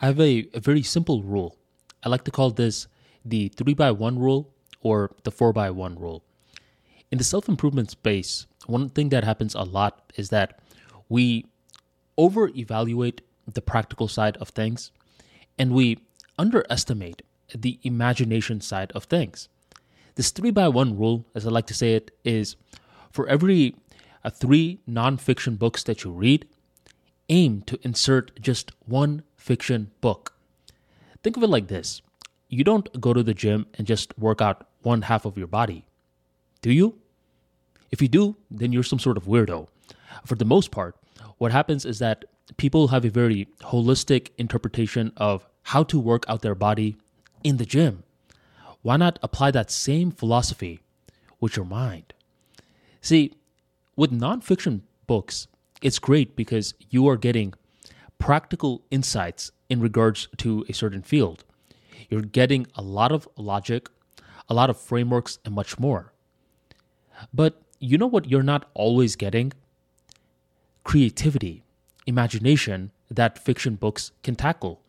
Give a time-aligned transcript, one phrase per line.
[0.00, 1.56] I have a, a very simple rule.
[2.02, 2.86] I like to call this
[3.24, 6.24] the 3 by 1 rule or the 4 by 1 rule.
[7.10, 10.60] In the self improvement space, one thing that happens a lot is that
[11.08, 11.44] we
[12.16, 14.90] over evaluate the practical side of things
[15.58, 15.98] and we
[16.38, 17.22] underestimate
[17.54, 19.48] the imagination side of things.
[20.14, 22.56] This 3 by 1 rule, as I like to say it, is
[23.12, 23.74] for every
[24.24, 26.46] uh, three nonfiction books that you read,
[27.28, 30.34] aim to insert just one fiction book.
[31.22, 32.02] Think of it like this
[32.48, 35.84] you don't go to the gym and just work out one half of your body,
[36.62, 36.98] do you?
[37.90, 39.68] If you do, then you're some sort of weirdo.
[40.26, 40.96] For the most part,
[41.38, 42.24] what happens is that
[42.56, 46.96] people have a very holistic interpretation of how to work out their body
[47.44, 48.02] in the gym.
[48.82, 50.80] Why not apply that same philosophy
[51.40, 52.12] with your mind?
[53.00, 53.34] See,
[53.96, 55.46] with nonfiction books,
[55.82, 57.54] it's great because you are getting
[58.20, 61.42] practical insights in regards to a certain field.
[62.08, 63.88] You're getting a lot of logic,
[64.48, 66.12] a lot of frameworks, and much more.
[67.34, 69.52] But you know what you're not always getting?
[70.84, 71.64] Creativity,
[72.06, 74.80] imagination that fiction books can tackle.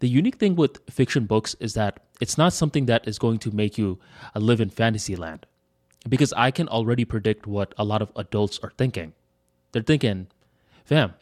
[0.00, 3.54] The unique thing with fiction books is that it's not something that is going to
[3.54, 3.98] make you
[4.34, 5.46] uh, live in fantasy land.
[6.08, 9.12] Because I can already predict what a lot of adults are thinking.
[9.72, 10.28] They're thinking,
[10.84, 11.14] fam,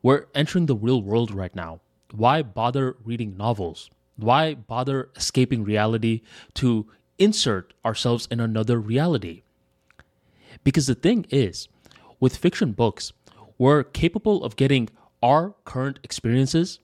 [0.00, 1.80] we're entering the real world right now.
[2.12, 3.90] Why bother reading novels?
[4.16, 6.22] Why bother escaping reality
[6.54, 6.86] to
[7.18, 9.42] insert ourselves in another reality?
[10.64, 11.68] Because the thing is,
[12.20, 13.12] with fiction books,
[13.58, 14.88] we're capable of getting
[15.22, 16.80] our current experiences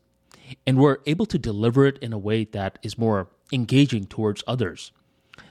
[0.67, 4.93] and we're able to deliver it in a way that is more engaging towards others.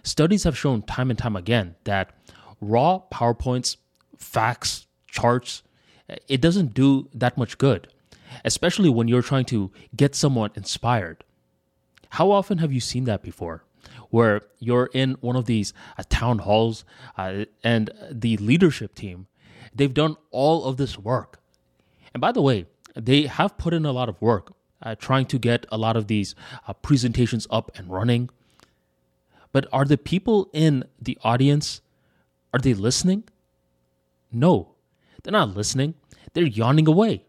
[0.04, 2.12] Studies have shown time and time again that
[2.60, 3.78] raw PowerPoints,
[4.18, 5.64] facts, charts,
[6.28, 7.88] it doesn't do that much good,
[8.46, 11.24] especially when you're trying to get someone inspired.
[12.12, 13.64] How often have you seen that before?
[14.10, 16.86] Where you're in one of these uh, town halls
[17.18, 19.28] uh, and the leadership team,
[19.74, 21.40] they've done all of this work.
[22.14, 22.66] And by the way,
[22.96, 26.08] they have put in a lot of work uh, trying to get a lot of
[26.08, 26.36] these
[26.68, 28.30] uh, presentations up and running.
[29.52, 31.82] But are the people in the audience
[32.54, 33.24] are they listening?
[34.32, 34.76] No.
[35.28, 35.96] They're not listening.
[36.32, 37.26] They're yawning away.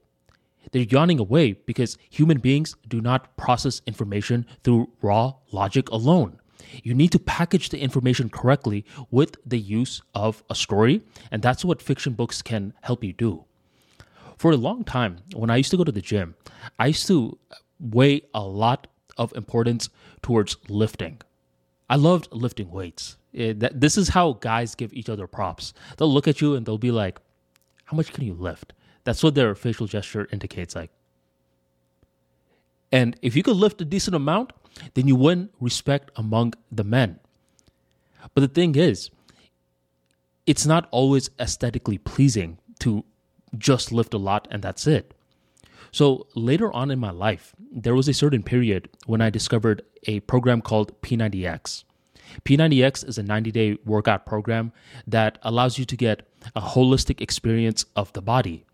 [0.70, 6.38] They're yawning away because human beings do not process information through raw logic alone.
[6.84, 11.64] You need to package the information correctly with the use of a story, and that's
[11.64, 13.47] what fiction books can help you do.
[14.37, 16.37] For a long time, when I used to go to the gym,
[16.78, 17.37] I used to
[17.81, 19.88] weigh a lot of importance
[20.22, 21.20] towards lifting.
[21.91, 23.16] I loved lifting weights.
[23.32, 25.75] It, that, this is how guys give each other props.
[25.97, 27.19] They'll look at you and they'll be like,
[27.88, 28.75] How much can you lift?
[29.04, 30.76] That's what their facial gesture indicates.
[30.76, 30.91] Like,
[32.93, 34.53] and if you could lift a decent amount,
[34.93, 37.19] then you win respect among the men.
[38.34, 39.09] But the thing is,
[40.44, 43.06] it's not always aesthetically pleasing to
[43.56, 45.15] just lift a lot and that's it.
[45.91, 50.20] So later on in my life, there was a certain period when I discovered a
[50.20, 51.84] program called P90X.
[52.44, 54.72] P90X is a 90 day workout program
[55.06, 58.65] that allows you to get a holistic experience of the body.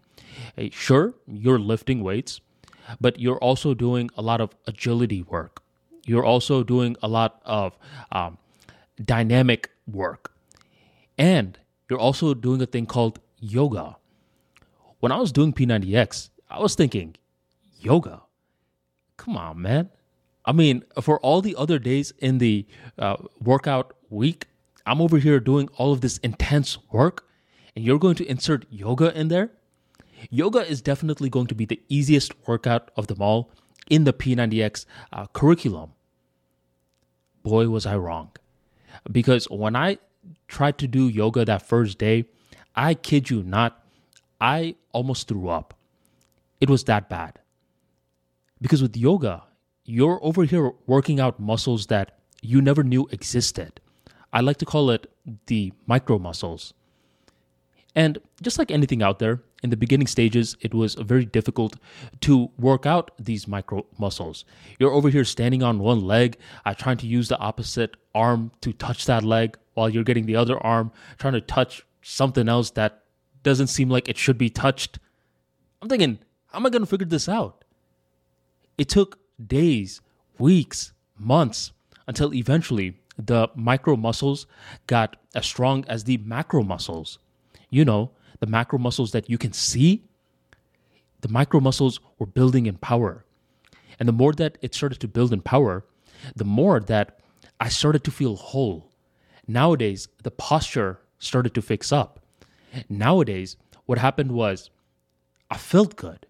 [0.70, 2.40] Sure, you're lifting weights,
[3.00, 5.62] but you're also doing a lot of agility work.
[6.06, 7.78] You're also doing a lot of
[8.12, 8.38] um,
[9.02, 10.32] dynamic work.
[11.16, 13.96] And you're also doing a thing called yoga.
[15.00, 17.16] When I was doing P90X, I was thinking,
[17.78, 18.22] yoga?
[19.16, 19.90] Come on, man.
[20.46, 22.66] I mean, for all the other days in the
[22.98, 24.46] uh, workout week,
[24.86, 27.26] I'm over here doing all of this intense work,
[27.74, 29.50] and you're going to insert yoga in there?
[30.30, 33.50] Yoga is definitely going to be the easiest workout of them all
[33.88, 35.92] in the P90X uh, curriculum.
[37.42, 38.30] Boy, was I wrong.
[39.10, 39.98] Because when I
[40.48, 42.26] tried to do yoga that first day,
[42.74, 43.84] I kid you not,
[44.40, 45.74] I almost threw up.
[46.60, 47.38] It was that bad.
[48.60, 49.42] Because with yoga,
[49.84, 53.80] you're over here working out muscles that you never knew existed.
[54.32, 55.10] I like to call it
[55.46, 56.74] the micro muscles.
[57.94, 61.76] And just like anything out there, in the beginning stages, it was very difficult
[62.20, 64.44] to work out these micro muscles.
[64.78, 68.74] You're over here standing on one leg, uh, trying to use the opposite arm to
[68.74, 73.04] touch that leg while you're getting the other arm, trying to touch something else that
[73.42, 74.98] doesn't seem like it should be touched.
[75.80, 77.64] I'm thinking, how am I going to figure this out?
[78.76, 80.00] It took days,
[80.38, 81.72] weeks, months
[82.06, 84.46] until eventually the micro muscles
[84.86, 87.18] got as strong as the macro muscles
[87.74, 90.04] you know, the macro muscles that you can see,
[91.22, 93.24] the micro muscles were building in power.
[93.98, 95.84] And the more that it started to build in power,
[96.36, 97.18] the more that
[97.58, 98.92] I started to feel whole.
[99.48, 102.20] Nowadays, the posture started to fix up.
[102.88, 103.56] Nowadays,
[103.86, 104.70] what happened was
[105.50, 106.26] I felt good.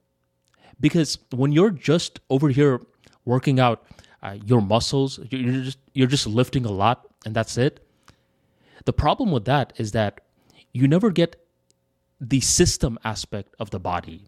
[0.80, 2.80] Because when you're just over here
[3.24, 3.84] working out
[4.22, 7.80] uh, your muscles, you're just, you're just lifting a lot and that's it.
[8.84, 10.20] The problem with that is that
[10.72, 11.36] you never get
[12.20, 14.22] the system aspect of the body.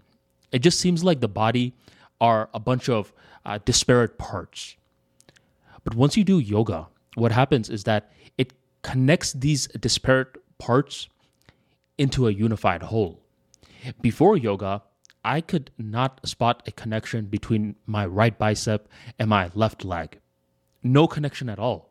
[0.53, 1.75] It just seems like the body
[2.21, 3.13] are a bunch of
[3.45, 4.77] uh, disparate parts.
[5.85, 8.53] But once you do yoga, what happens is that it
[8.83, 11.09] connects these disparate parts
[11.99, 13.21] into a unified whole.
[14.01, 14.83] Before yoga,
[15.27, 18.89] I could not spot a connection between my right bicep
[19.19, 20.21] and my left leg.
[20.85, 21.91] No connection at all.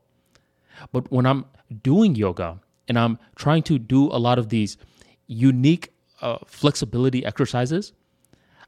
[0.94, 1.46] But when I'm
[1.84, 4.78] doing yoga and I'm trying to do a lot of these
[5.28, 5.92] unique
[6.22, 7.92] uh, flexibility exercises,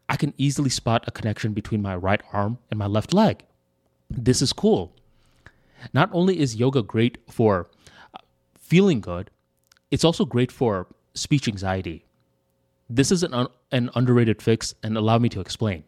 [0.09, 3.45] I can easily spot a connection between my right arm and my left leg.
[4.09, 4.93] This is cool.
[5.93, 7.69] Not only is yoga great for
[8.13, 8.19] uh,
[8.59, 9.31] feeling good,
[9.91, 12.03] it's also great for speech anxiety.
[12.89, 15.83] This is an, un- an underrated fix, and allow me to explain.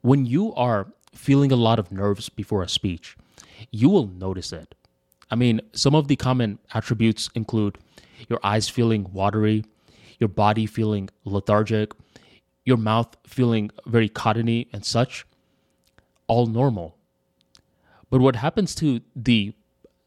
[0.00, 3.16] When you are feeling a lot of nerves before a speech,
[3.70, 4.74] you will notice it.
[5.30, 7.78] I mean, some of the common attributes include
[8.28, 9.64] your eyes feeling watery,
[10.18, 11.92] your body feeling lethargic,
[12.64, 15.26] your mouth feeling very cottony and such,
[16.26, 16.96] all normal.
[18.10, 19.54] But what happens to the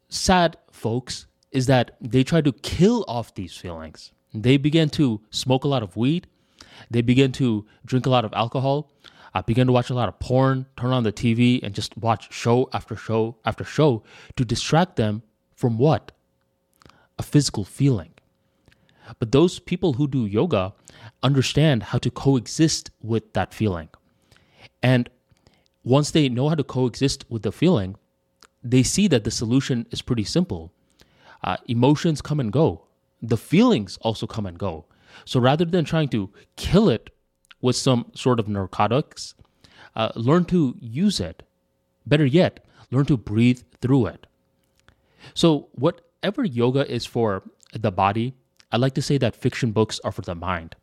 [0.08, 4.12] sad folks is that they try to kill off these feelings.
[4.42, 6.26] They begin to smoke a lot of weed,
[6.90, 8.92] they begin to drink a lot of alcohol,
[9.34, 12.32] uh, begin to watch a lot of porn, turn on the TV, and just watch
[12.32, 14.02] show after show after show
[14.36, 15.22] to distract them
[15.54, 16.12] from what?
[17.18, 18.12] A physical feeling.
[19.18, 20.72] But those people who do yoga
[21.22, 23.88] understand how to coexist with that feeling.
[24.82, 25.08] And
[25.84, 27.96] once they know how to coexist with the feeling,
[28.62, 30.72] they see that the solution is pretty simple.
[31.44, 32.85] Uh, emotions come and go,
[33.22, 34.84] the feelings also come and go.
[35.24, 37.10] So rather than trying to kill it
[37.60, 39.34] with some sort of narcotics,
[39.94, 41.42] uh, learn to use it.
[42.04, 44.26] Better yet, learn to breathe through it.
[45.34, 47.42] So, whatever yoga is for
[47.72, 48.34] the body,
[48.70, 50.76] I like to say that fiction books are for the mind.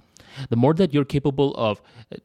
[0.50, 1.82] The more that you're capable of
[2.12, 2.18] uh,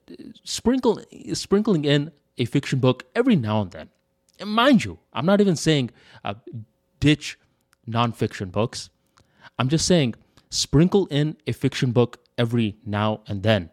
[0.43, 1.01] sprinkle,
[1.35, 3.91] sprinkling in a fiction book every now and then,
[4.41, 5.91] and mind you, I'm not even saying
[6.25, 6.35] uh,
[7.01, 7.39] ditch
[7.89, 8.91] nonfiction books.
[9.59, 10.15] I'm just saying
[10.51, 13.71] sprinkle in a fiction book every now and then.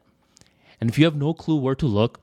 [0.79, 2.19] And if you have no clue where to look,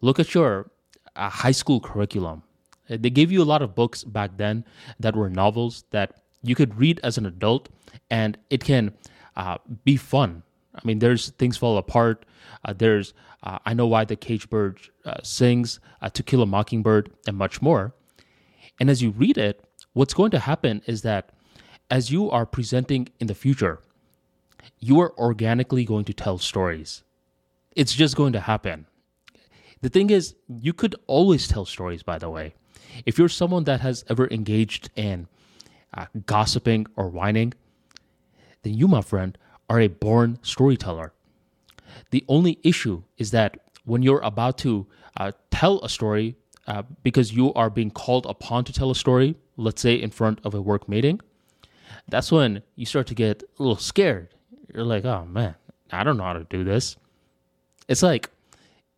[0.00, 0.70] look at your
[1.16, 2.42] uh, high school curriculum.
[2.88, 4.64] They gave you a lot of books back then
[5.00, 7.70] that were novels that you could read as an adult
[8.10, 8.92] and it can
[9.36, 10.42] uh, be fun.
[10.74, 12.26] I mean, there's things fall apart.
[12.64, 13.14] Uh, there's
[13.44, 17.36] uh, I know why the cage bird uh, sings, uh, To Kill a Mockingbird, and
[17.36, 17.94] much more.
[18.80, 19.62] And as you read it,
[19.92, 21.30] what's going to happen is that
[21.90, 23.80] as you are presenting in the future,
[24.80, 27.02] you are organically going to tell stories.
[27.76, 28.86] It's just going to happen.
[29.82, 32.54] The thing is, you could always tell stories, by the way.
[33.04, 35.26] If you're someone that has ever engaged in
[35.92, 37.52] uh, gossiping or whining,
[38.62, 39.36] then you, my friend,
[39.68, 41.12] are a born storyteller.
[42.10, 44.86] The only issue is that when you're about to
[45.16, 46.36] uh, tell a story,
[46.66, 50.40] uh, because you are being called upon to tell a story, let's say in front
[50.44, 51.20] of a work meeting,
[52.08, 54.34] that's when you start to get a little scared.
[54.72, 55.54] You're like, oh man,
[55.90, 56.96] I don't know how to do this.
[57.88, 58.30] It's like,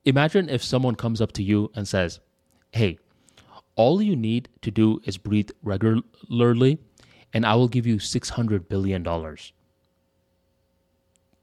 [0.05, 2.21] imagine if someone comes up to you and says,
[2.73, 2.99] hey,
[3.75, 6.79] all you need to do is breathe regularly,
[7.33, 9.05] and I will give you $600 billion.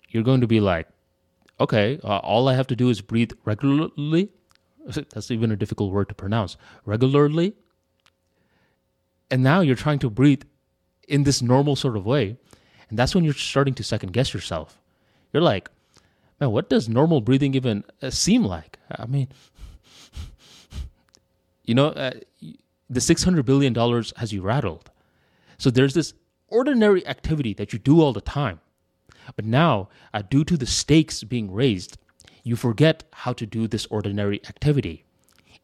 [0.09, 0.87] You're going to be like,
[1.59, 4.29] okay, uh, all I have to do is breathe regularly.
[4.85, 6.57] That's even a difficult word to pronounce.
[6.85, 7.53] Regularly.
[9.29, 10.43] And now you're trying to breathe
[11.07, 12.37] in this normal sort of way.
[12.89, 14.79] And that's when you're starting to second guess yourself.
[15.31, 15.69] You're like,
[16.39, 18.79] man, what does normal breathing even uh, seem like?
[18.91, 19.29] I mean,
[21.63, 22.11] you know, uh,
[22.89, 23.73] the $600 billion
[24.17, 24.91] has you rattled.
[25.57, 26.13] So there's this
[26.47, 28.59] ordinary activity that you do all the time.
[29.35, 31.97] But now, uh, due to the stakes being raised,
[32.43, 35.05] you forget how to do this ordinary activity.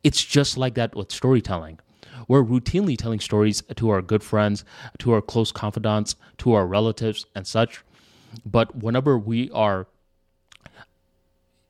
[0.04, 1.80] It's just like that with storytelling.
[2.28, 4.66] We're routinely telling stories to our good friends,
[5.00, 7.84] to our close confidants, to our relatives, and such.
[8.46, 9.88] But whenever we are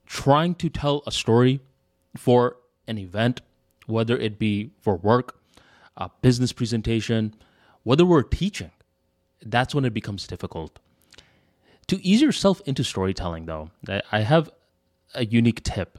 [0.06, 1.60] trying to tell a story
[2.16, 3.40] for an event,
[3.86, 5.38] whether it be for work,
[5.96, 7.34] a business presentation,
[7.82, 8.70] whether we're teaching,
[9.42, 10.78] that's when it becomes difficult.
[11.86, 13.70] To ease yourself into storytelling, though,
[14.12, 14.50] I have
[15.14, 15.98] a unique tip.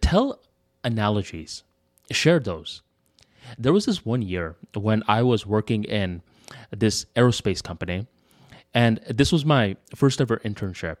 [0.00, 0.40] Tell
[0.82, 1.62] analogies.
[2.10, 2.82] Share those.
[3.58, 6.22] There was this one year when I was working in
[6.70, 8.06] this aerospace company,
[8.74, 10.96] and this was my first ever internship.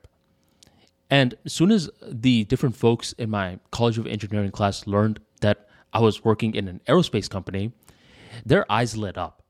[1.10, 5.68] And as soon as the different folks in my College of Engineering class learned that
[5.92, 7.72] I was working in an aerospace company,
[8.46, 9.42] their eyes lit up.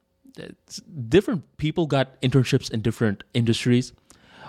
[1.09, 3.92] Different people got internships in different industries,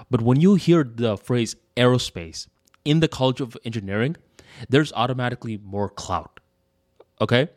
[0.10, 2.48] but when you hear the phrase aerospace
[2.86, 4.15] in the College of Engineering,
[4.70, 6.39] there's automatically more clout.
[7.20, 7.50] Okay?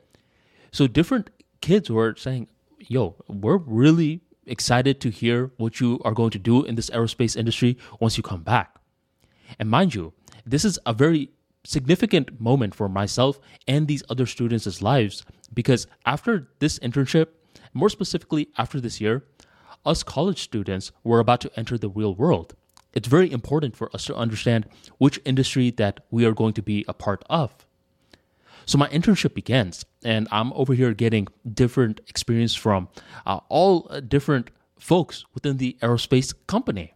[0.74, 2.48] So different kids were saying,
[2.80, 7.36] yo, we're really excited to hear what you are going to do in this aerospace
[7.36, 8.74] industry once you come back.
[9.60, 10.14] And mind you,
[10.44, 11.30] this is a very
[11.62, 13.38] significant moment for myself
[13.68, 17.28] and these other students' lives because after this internship,
[17.72, 19.22] more specifically after this year,
[19.86, 22.56] us college students were about to enter the real world.
[22.94, 24.66] It's very important for us to understand
[24.98, 27.64] which industry that we are going to be a part of.
[28.66, 32.88] So my internship begins, and I'm over here getting different experience from
[33.26, 36.94] uh, all different folks within the aerospace company.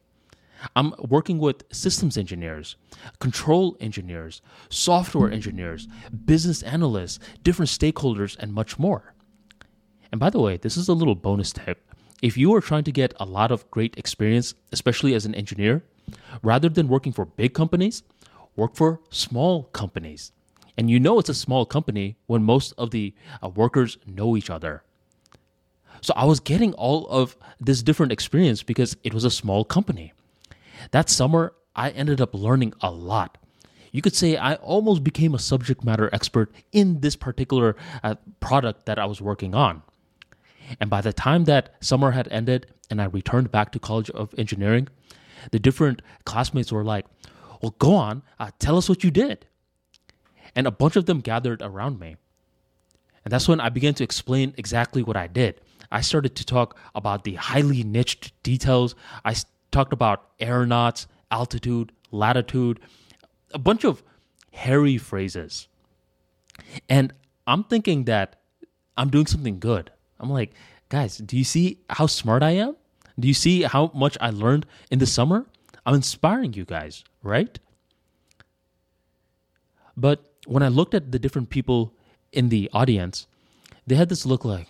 [0.74, 2.76] I'm working with systems engineers,
[3.20, 5.86] control engineers, software engineers,
[6.24, 9.14] business analysts, different stakeholders, and much more.
[10.10, 11.84] And by the way, this is a little bonus tip.
[12.22, 15.84] If you are trying to get a lot of great experience, especially as an engineer,
[16.42, 18.02] rather than working for big companies,
[18.56, 20.32] work for small companies.
[20.78, 24.48] And you know it's a small company when most of the uh, workers know each
[24.48, 24.84] other.
[26.00, 30.12] So I was getting all of this different experience because it was a small company.
[30.92, 33.38] That summer, I ended up learning a lot.
[33.90, 38.86] You could say I almost became a subject matter expert in this particular uh, product
[38.86, 39.82] that I was working on.
[40.78, 44.32] And by the time that summer had ended and I returned back to College of
[44.38, 44.86] Engineering,
[45.50, 47.06] the different classmates were like,
[47.60, 49.44] Well, go on, uh, tell us what you did.
[50.58, 52.16] And a bunch of them gathered around me.
[53.24, 55.60] And that's when I began to explain exactly what I did.
[55.92, 58.96] I started to talk about the highly niched details.
[59.24, 59.36] I
[59.70, 62.80] talked about aeronauts, altitude, latitude,
[63.54, 64.02] a bunch of
[64.50, 65.68] hairy phrases.
[66.88, 67.12] And
[67.46, 68.40] I'm thinking that
[68.96, 69.92] I'm doing something good.
[70.18, 70.54] I'm like,
[70.88, 72.74] guys, do you see how smart I am?
[73.20, 75.46] Do you see how much I learned in the summer?
[75.86, 77.56] I'm inspiring you guys, right?
[79.96, 81.92] But when I looked at the different people
[82.32, 83.26] in the audience,
[83.86, 84.68] they had this look like,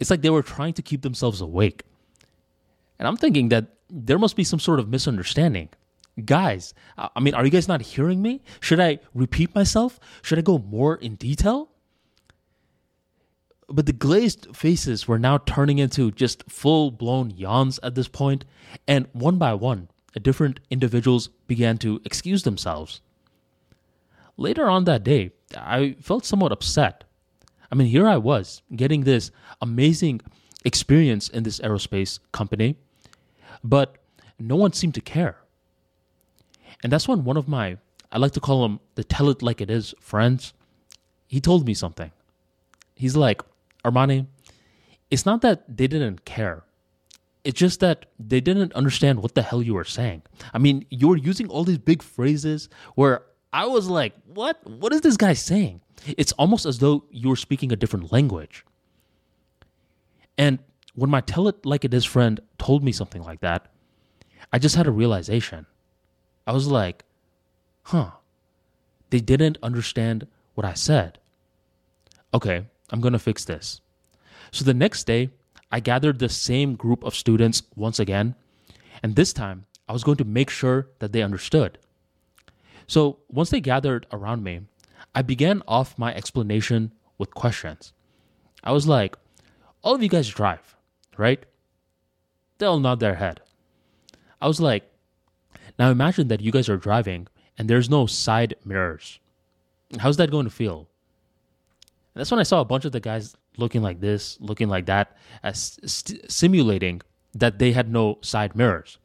[0.00, 1.84] It's like they were trying to keep themselves awake.
[2.98, 5.68] And I'm thinking that there must be some sort of misunderstanding.
[6.24, 8.42] Guys, I mean, are you guys not hearing me?
[8.58, 10.00] Should I repeat myself?
[10.22, 11.70] Should I go more in detail?
[13.68, 18.44] But the glazed faces were now turning into just full blown yawns at this point,
[18.88, 19.88] and one by one,
[20.20, 23.00] different individuals began to excuse themselves.
[24.36, 27.04] Later on that day, I felt somewhat upset
[27.72, 29.30] I mean, here I was getting this
[29.62, 30.20] amazing
[30.62, 32.76] experience in this aerospace company,
[33.64, 33.96] but
[34.38, 35.38] no one seemed to care.
[36.82, 37.78] And that's when one of my,
[38.12, 40.52] I like to call him the tell it like it is friends,
[41.26, 42.12] he told me something.
[42.94, 43.40] He's like,
[43.86, 44.26] Armani,
[45.10, 46.64] it's not that they didn't care.
[47.44, 50.22] It's just that they didn't understand what the hell you were saying.
[50.54, 53.22] I mean, you were using all these big phrases where
[53.52, 54.64] I was like, what?
[54.64, 55.80] What is this guy saying?
[56.06, 58.64] It's almost as though you were speaking a different language.
[60.38, 60.58] And
[60.94, 63.68] when my tell it like it is friend told me something like that,
[64.52, 65.66] I just had a realization.
[66.46, 67.04] I was like,
[67.82, 68.10] huh,
[69.10, 71.18] they didn't understand what I said.
[72.34, 73.80] Okay, I'm going to fix this.
[74.50, 75.30] So the next day,
[75.72, 78.34] I gathered the same group of students once again,
[79.02, 81.78] and this time I was going to make sure that they understood.
[82.86, 84.60] So once they gathered around me,
[85.14, 87.94] I began off my explanation with questions.
[88.62, 89.16] I was like,
[89.82, 90.76] all of you guys drive,
[91.16, 91.44] right?
[92.58, 93.40] They'll nod their head.
[94.40, 94.84] I was like,
[95.78, 99.20] now imagine that you guys are driving and there's no side mirrors.
[99.98, 100.88] How's that going to feel?
[102.14, 104.86] And that's when I saw a bunch of the guys looking like this, looking like
[104.86, 107.02] that, as st- simulating
[107.34, 108.98] that they had no side mirrors,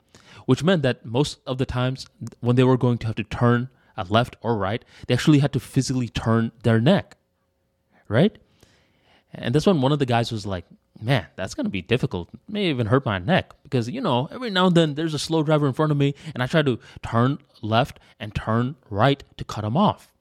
[0.46, 2.08] which meant that most of the times
[2.40, 5.54] when they were going to have to turn at left or right, they actually had
[5.54, 7.18] to physically turn their neck,
[8.08, 8.38] right?
[9.34, 10.66] And this one, one of the guys was like,
[11.02, 12.30] man, that's going to be difficult.
[12.34, 15.20] It may even hurt my neck because, you know, every now and then there's a
[15.20, 19.24] slow driver in front of me and I try to turn left and turn right
[19.38, 20.12] to cut him off.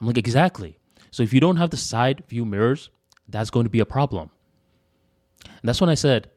[0.00, 0.78] I'm like, exactly.
[1.10, 2.90] So if you don't have the side view mirrors,
[3.28, 4.30] that's going to be a problem.
[5.44, 6.30] And that's when I said,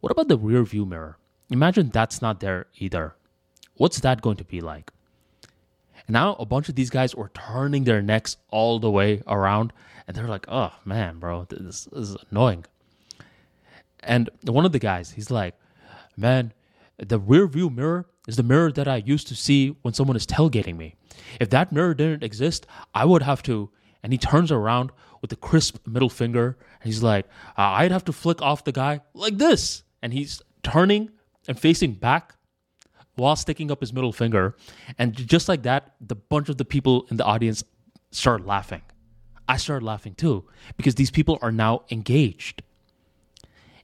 [0.00, 1.18] what about the rear view mirror?
[1.50, 3.14] Imagine that's not there either.
[3.76, 4.90] What's that going to be like?
[6.06, 9.72] And now a bunch of these guys were turning their necks all the way around,
[10.06, 12.66] and they're like, "Oh man, bro, this, is annoying."
[14.00, 15.54] And one of the guys, he's like,
[16.16, 16.52] "Man,
[16.98, 20.26] the rear view mirror is the mirror that I used to see when someone is
[20.26, 20.96] tailgating me.
[21.40, 23.70] If that mirror didn't exist, I would have to."
[24.04, 24.92] And he turns around
[25.22, 27.24] with a crisp middle finger, and he's like,
[27.56, 31.10] uh, "I'd have to flick off the guy like this," and he's turning
[31.48, 32.36] and facing back
[33.16, 34.56] while sticking up his middle finger.
[34.98, 37.64] And just like that, the bunch of the people in the audience
[38.10, 38.82] start laughing.
[39.48, 40.44] I started laughing too
[40.76, 42.62] because these people are now engaged.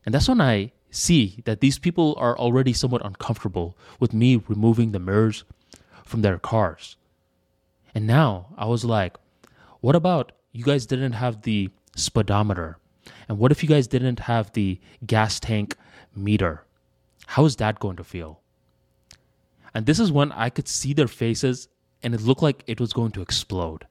[0.04, 4.92] And that's when I see that these people are already somewhat uncomfortable with me removing
[4.92, 5.44] the mirrors
[6.04, 6.96] from their cars.
[7.94, 9.16] And now I was like,
[9.80, 12.78] what about you guys didn't have the speedometer?
[13.28, 15.76] And what if you guys didn't have the gas tank
[16.14, 16.64] meter?
[17.26, 18.40] How is that going to feel?
[19.74, 21.68] And this is when I could see their faces
[22.02, 23.86] and it looked like it was going to explode.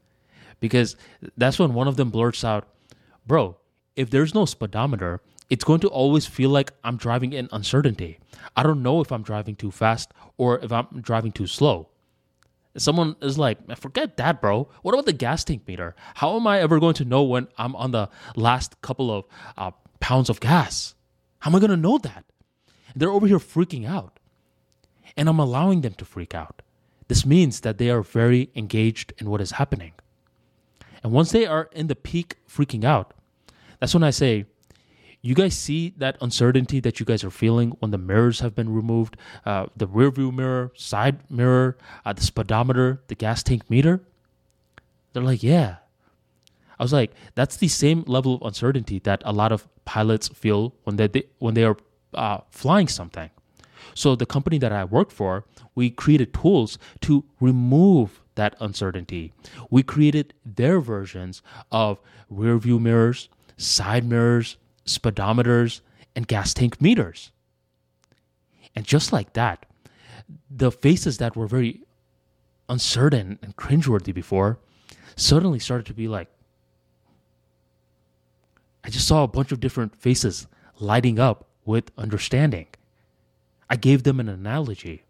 [0.60, 0.96] Because
[1.38, 2.68] that's when one of them blurts out,
[3.26, 3.58] Bro,
[3.96, 8.20] if there's no speedometer, it's going to always feel like I'm driving in uncertainty.
[8.56, 11.90] I don't know if I'm driving too fast or if I'm driving too slow.
[12.78, 14.70] Someone is like, forget that, bro.
[14.84, 15.96] What about the gas tank meter?
[16.16, 19.26] How am I ever going to know when I'm on the last couple of
[19.58, 20.96] uh, pounds of gas?
[21.40, 22.26] How am I going to know that?
[22.96, 24.20] They're over here freaking out.
[25.18, 26.62] And I'm allowing them to freak out.
[27.08, 29.94] This means that they are very engaged in what is happening.
[31.04, 33.14] And once they are in the peak freaking out,
[33.80, 34.46] that's when I say,
[35.22, 38.74] you guys see that uncertainty that you guys are feeling when the mirrors have been
[38.74, 44.02] removed uh, the rear view mirror side mirror uh, the speedometer the gas tank meter?
[45.14, 45.78] They're like yeah.
[46.80, 50.74] I was like that's the same level of uncertainty that a lot of pilots feel
[50.84, 51.10] when they,
[51.40, 51.78] when they are
[52.14, 53.30] uh, flying something.
[53.94, 55.46] So the company that i work for
[55.76, 59.34] we created tools to remove that uncertainty.
[59.70, 62.00] We created their versions of
[62.30, 63.28] rear view mirrors
[63.58, 64.56] side mirrors
[64.98, 65.82] speedometers,
[66.16, 67.32] and gas tank meters.
[68.76, 69.66] And just like that,
[70.50, 71.82] the faces that were very
[72.68, 74.60] uncertain and cringeworthy before
[75.16, 76.28] suddenly started to be like,
[78.84, 80.48] I just saw a bunch of different faces
[80.80, 82.68] lighting up with understanding.
[83.70, 85.04] I gave them an analogy.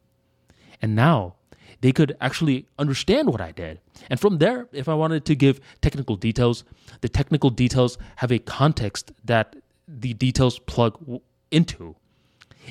[0.81, 1.35] And now
[1.81, 3.79] they could actually understand what I did.
[4.09, 6.63] And from there, if I wanted to give technical details,
[7.01, 9.55] the technical details have a context that
[9.89, 11.21] the details plug
[11.51, 11.95] into.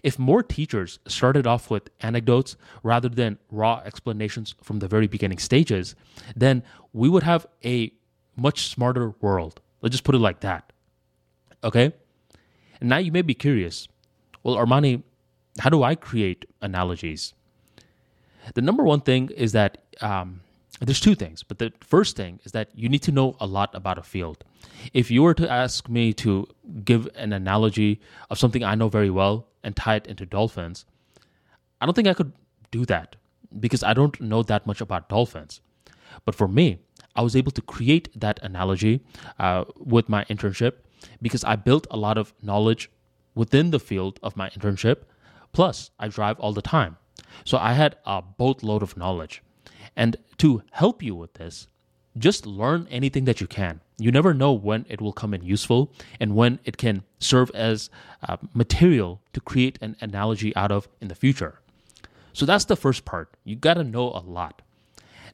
[0.04, 5.38] If more teachers started off with anecdotes rather than raw explanations from the very beginning
[5.38, 5.96] stages,
[6.36, 7.92] then we would have a
[8.36, 9.60] much smarter world.
[9.82, 10.72] Let's just put it like that.
[11.64, 11.92] Okay?
[12.80, 13.88] And now you may be curious
[14.44, 15.02] well, Armani,
[15.58, 17.34] how do I create analogies?
[18.54, 20.40] The number one thing is that um,
[20.80, 23.74] there's two things, but the first thing is that you need to know a lot
[23.74, 24.44] about a field.
[24.92, 26.46] If you were to ask me to
[26.84, 30.84] give an analogy of something I know very well and tie it into dolphins,
[31.80, 32.32] I don't think I could
[32.70, 33.16] do that
[33.58, 35.60] because I don't know that much about dolphins.
[36.24, 36.78] But for me,
[37.16, 39.00] I was able to create that analogy
[39.38, 40.74] uh, with my internship
[41.20, 42.90] because I built a lot of knowledge
[43.34, 45.02] within the field of my internship.
[45.52, 46.96] Plus, I drive all the time.
[47.44, 49.42] So I had a boatload of knowledge.
[49.98, 51.66] And to help you with this,
[52.16, 53.80] just learn anything that you can.
[53.98, 57.90] You never know when it will come in useful and when it can serve as
[58.26, 61.60] uh, material to create an analogy out of in the future.
[62.32, 63.34] So that's the first part.
[63.44, 64.62] You got to know a lot.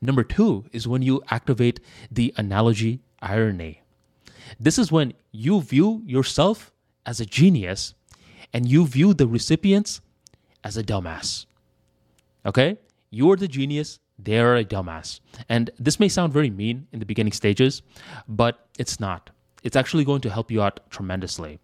[0.00, 1.78] Number two is when you activate
[2.10, 3.82] the analogy irony.
[4.58, 6.72] This is when you view yourself
[7.04, 7.94] as a genius
[8.52, 10.00] and you view the recipients
[10.62, 11.44] as a dumbass.
[12.46, 12.78] Okay?
[13.10, 15.20] You're the genius they're a dumbass.
[15.48, 17.82] And this may sound very mean in the beginning stages,
[18.28, 19.30] but it's not.
[19.62, 21.58] It's actually going to help you out tremendously.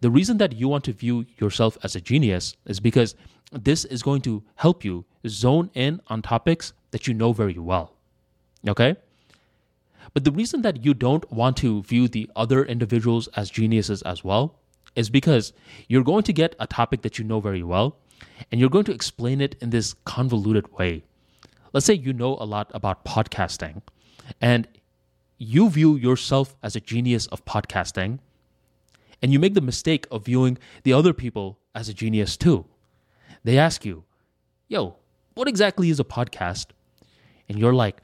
[0.00, 3.14] The reason that you want to view yourself as a genius is because
[3.52, 7.94] this is going to help you zone in on topics that you know very well.
[8.66, 8.96] Okay?
[10.14, 14.24] But the reason that you don't want to view the other individuals as geniuses as
[14.24, 14.58] well
[14.94, 15.52] is because
[15.88, 17.96] you're going to get a topic that you know very well
[18.50, 21.02] and you're going to explain it in this convoluted way
[21.72, 23.82] let's say you know a lot about podcasting
[24.40, 24.68] and
[25.38, 28.18] you view yourself as a genius of podcasting
[29.20, 32.64] and you make the mistake of viewing the other people as a genius too.
[33.44, 34.04] They ask you,
[34.68, 34.96] yo,
[35.34, 36.66] what exactly is a podcast?
[37.48, 38.00] And you're like,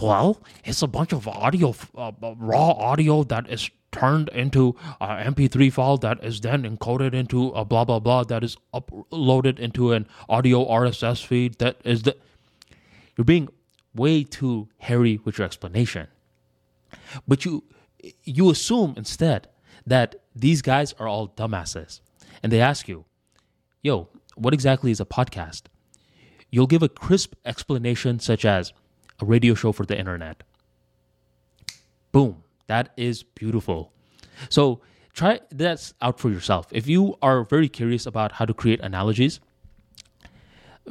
[0.00, 5.72] well, it's a bunch of audio, uh, raw audio that is turned into an MP3
[5.72, 10.06] file that is then encoded into a blah, blah, blah that is uploaded into an
[10.28, 12.16] audio RSS feed that is the
[13.16, 13.48] you're being
[13.94, 16.08] way too hairy with your explanation.
[17.26, 17.64] But you
[18.24, 19.48] you assume instead
[19.86, 22.00] that these guys are all dumbasses.
[22.42, 23.04] And they ask you,
[23.82, 25.62] "Yo, what exactly is a podcast?"
[26.50, 28.72] You'll give a crisp explanation such as
[29.20, 30.42] a radio show for the internet.
[32.12, 32.42] Boom.
[32.66, 33.92] That is beautiful.
[34.48, 34.80] So
[35.14, 36.66] try that out for yourself.
[36.70, 39.40] If you are very curious about how to create analogies,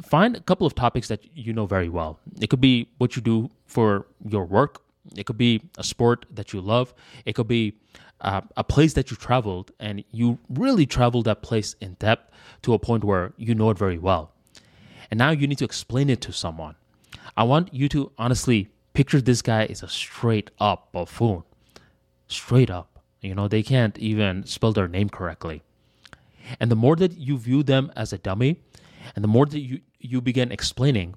[0.00, 2.18] find a couple of topics that you know very well.
[2.40, 4.82] It could be what you do for your work,
[5.16, 6.94] it could be a sport that you love,
[7.26, 7.74] it could be
[8.20, 12.72] uh, a place that you traveled and you really traveled that place in depth to
[12.72, 14.32] a point where you know it very well.
[15.10, 16.76] And now you need to explain it to someone.
[17.36, 21.42] I want you to honestly picture this guy is a straight up buffoon.
[22.28, 23.00] Straight up.
[23.20, 25.62] You know, they can't even spell their name correctly.
[26.58, 28.60] And the more that you view them as a dummy,
[29.14, 31.14] and the more that you, you begin explaining,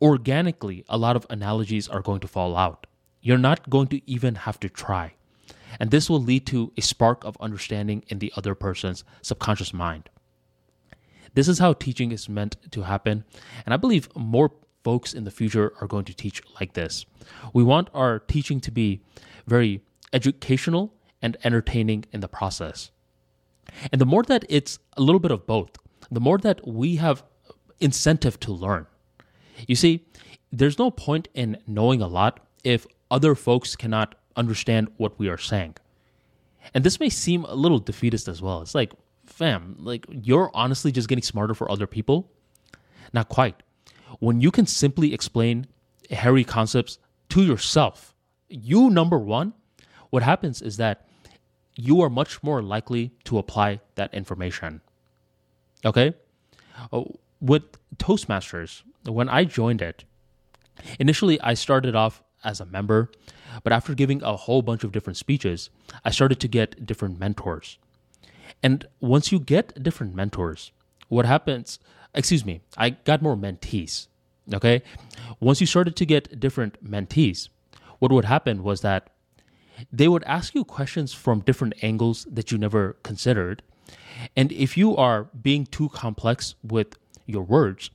[0.00, 2.86] organically, a lot of analogies are going to fall out.
[3.20, 5.14] You're not going to even have to try.
[5.78, 10.10] And this will lead to a spark of understanding in the other person's subconscious mind.
[11.34, 13.24] This is how teaching is meant to happen.
[13.64, 14.52] And I believe more
[14.84, 17.06] folks in the future are going to teach like this.
[17.54, 19.02] We want our teaching to be
[19.46, 19.80] very
[20.12, 22.90] educational and entertaining in the process.
[23.90, 25.70] And the more that it's a little bit of both,
[26.12, 27.24] the more that we have
[27.80, 28.86] incentive to learn.
[29.66, 30.06] You see,
[30.52, 35.38] there's no point in knowing a lot if other folks cannot understand what we are
[35.38, 35.76] saying.
[36.74, 38.60] And this may seem a little defeatist as well.
[38.60, 38.92] It's like,
[39.26, 42.30] fam, like you're honestly just getting smarter for other people?
[43.12, 43.62] Not quite.
[44.20, 45.66] When you can simply explain
[46.10, 46.98] hairy concepts
[47.30, 48.14] to yourself,
[48.48, 49.54] you number one,
[50.10, 51.08] what happens is that
[51.74, 54.82] you are much more likely to apply that information.
[55.84, 56.14] Okay?
[56.92, 57.62] Oh, with
[57.96, 60.04] Toastmasters, when I joined it,
[60.98, 63.10] initially I started off as a member,
[63.62, 65.70] but after giving a whole bunch of different speeches,
[66.04, 67.78] I started to get different mentors.
[68.62, 70.72] And once you get different mentors,
[71.08, 71.78] what happens,
[72.14, 74.06] excuse me, I got more mentees.
[74.52, 74.82] Okay?
[75.40, 77.48] Once you started to get different mentees,
[77.98, 79.10] what would happen was that
[79.92, 83.62] they would ask you questions from different angles that you never considered.
[84.36, 86.96] And if you are being too complex with
[87.26, 87.90] your words,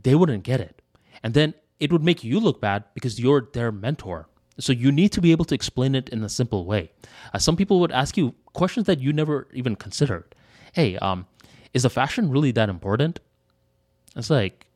[0.00, 0.82] they wouldn't get it.
[1.22, 4.28] And then it would make you look bad because you're their mentor.
[4.58, 6.90] So you need to be able to explain it in a simple way.
[7.32, 10.34] Uh, some people would ask you questions that you never even considered.
[10.72, 11.26] Hey, um,
[11.72, 13.20] is the fashion really that important?
[14.14, 14.66] It's like,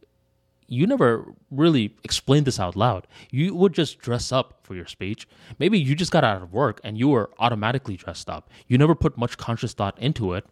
[0.68, 3.06] you never really explained this out loud.
[3.30, 5.28] You would just dress up for your speech.
[5.58, 8.50] Maybe you just got out of work and you were automatically dressed up.
[8.66, 10.44] You never put much conscious thought into it.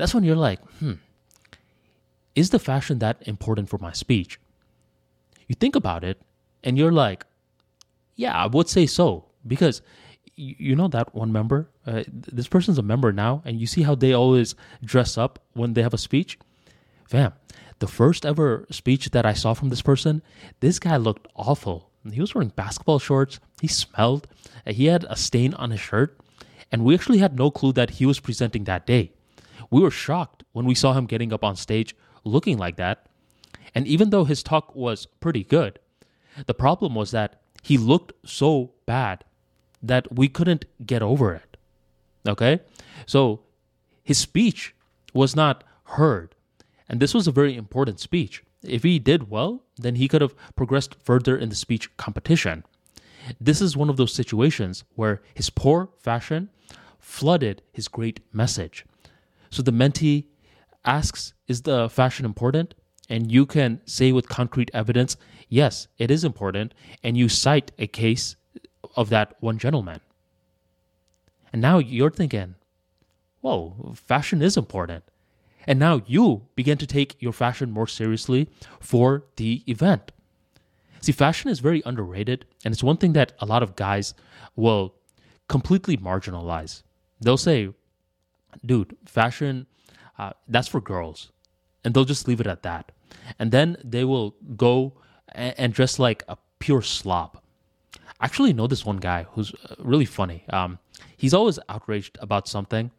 [0.00, 0.94] That's when you're like, hmm,
[2.34, 4.40] is the fashion that important for my speech?
[5.46, 6.22] You think about it
[6.64, 7.26] and you're like,
[8.16, 9.26] yeah, I would say so.
[9.46, 9.82] Because
[10.36, 11.68] you know that one member?
[11.86, 15.74] Uh, this person's a member now, and you see how they always dress up when
[15.74, 16.38] they have a speech?
[17.06, 17.34] Fam,
[17.78, 20.22] the first ever speech that I saw from this person,
[20.60, 21.90] this guy looked awful.
[22.10, 24.28] He was wearing basketball shorts, he smelled,
[24.66, 26.18] he had a stain on his shirt,
[26.72, 29.12] and we actually had no clue that he was presenting that day.
[29.70, 33.06] We were shocked when we saw him getting up on stage looking like that.
[33.74, 35.78] And even though his talk was pretty good,
[36.46, 39.24] the problem was that he looked so bad
[39.82, 41.56] that we couldn't get over it.
[42.26, 42.60] Okay?
[43.06, 43.40] So
[44.02, 44.74] his speech
[45.14, 46.34] was not heard
[46.90, 48.42] and this was a very important speech.
[48.64, 52.64] If he did well, then he could have progressed further in the speech competition.
[53.40, 56.50] This is one of those situations where his poor fashion
[56.98, 58.84] flooded his great message.
[59.50, 60.26] So the mentee
[60.84, 62.74] asks, Is the fashion important?
[63.08, 65.16] And you can say with concrete evidence,
[65.48, 66.74] Yes, it is important.
[67.02, 68.36] And you cite a case
[68.96, 70.00] of that one gentleman.
[71.52, 72.54] And now you're thinking,
[73.40, 75.04] Whoa, fashion is important.
[75.66, 78.48] And now you begin to take your fashion more seriously
[78.80, 80.12] for the event.
[81.00, 84.14] See, fashion is very underrated, and it's one thing that a lot of guys
[84.56, 84.94] will
[85.48, 86.82] completely marginalize.
[87.20, 87.70] They'll say,
[88.64, 89.66] dude, fashion,
[90.18, 91.32] uh, that's for girls.
[91.84, 92.92] And they'll just leave it at that.
[93.38, 94.94] And then they will go
[95.28, 97.40] and, and dress like a pure slob.
[98.20, 100.44] I actually know this one guy who's uh, really funny.
[100.50, 100.78] Um,
[101.16, 102.90] he's always outraged about something,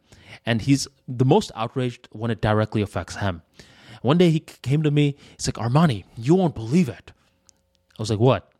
[0.44, 3.42] and he's the most outraged when it directly affects him.
[4.02, 7.12] One day he came to me, he's like, Armani, you won't believe it.
[7.98, 8.50] I was like, what?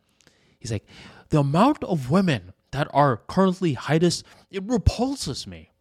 [0.57, 0.85] He's like,
[1.29, 5.71] the amount of women that are currently heightist, it repulses me.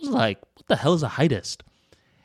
[0.00, 1.58] Was like, what the hell is a heightist?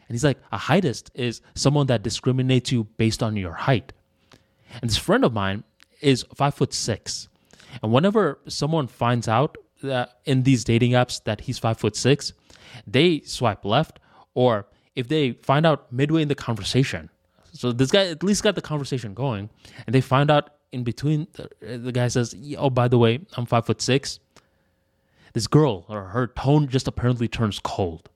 [0.08, 3.92] And he's like, a heightist is someone that discriminates you based on your height.
[4.82, 5.64] And this friend of mine
[6.02, 7.28] is five foot six.
[7.82, 12.34] And whenever someone finds out that in these dating apps that he's five foot six,
[12.86, 14.00] they swipe left,
[14.34, 17.10] or if they find out midway in the conversation,
[17.54, 19.50] so this guy at least got the conversation going,
[19.86, 23.46] and they find out in between, the, the guy says, "Oh, by the way, I'm
[23.46, 24.20] five foot six.
[25.36, 28.10] This girl or her tone just apparently turns cold.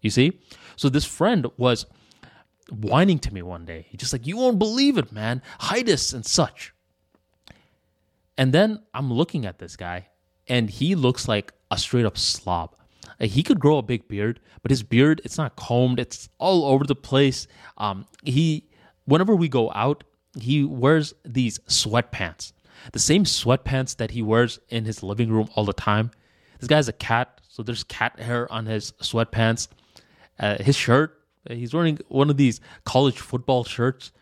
[0.00, 0.40] You see,
[0.74, 1.86] so this friend was
[2.72, 3.86] whining to me one day.
[3.88, 5.42] He just like, "You won't believe it, man.
[5.60, 6.74] Heightists and such."
[8.36, 10.08] And then I'm looking at this guy,
[10.48, 12.74] and he looks like a straight up slob.
[13.20, 16.00] He could grow a big beard, but his beard it's not combed.
[16.00, 17.46] It's all over the place.
[17.78, 18.68] Um, he
[19.04, 20.02] whenever we go out,
[20.36, 22.52] he wears these sweatpants,
[22.92, 26.10] the same sweatpants that he wears in his living room all the time.
[26.58, 29.68] This guy's a cat, so there's cat hair on his sweatpants.
[30.38, 34.12] Uh, his shirt, he's wearing one of these college football shirts.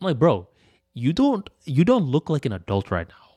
[0.00, 0.48] I'm like, bro,
[0.92, 3.36] you don't you don't look like an adult right now.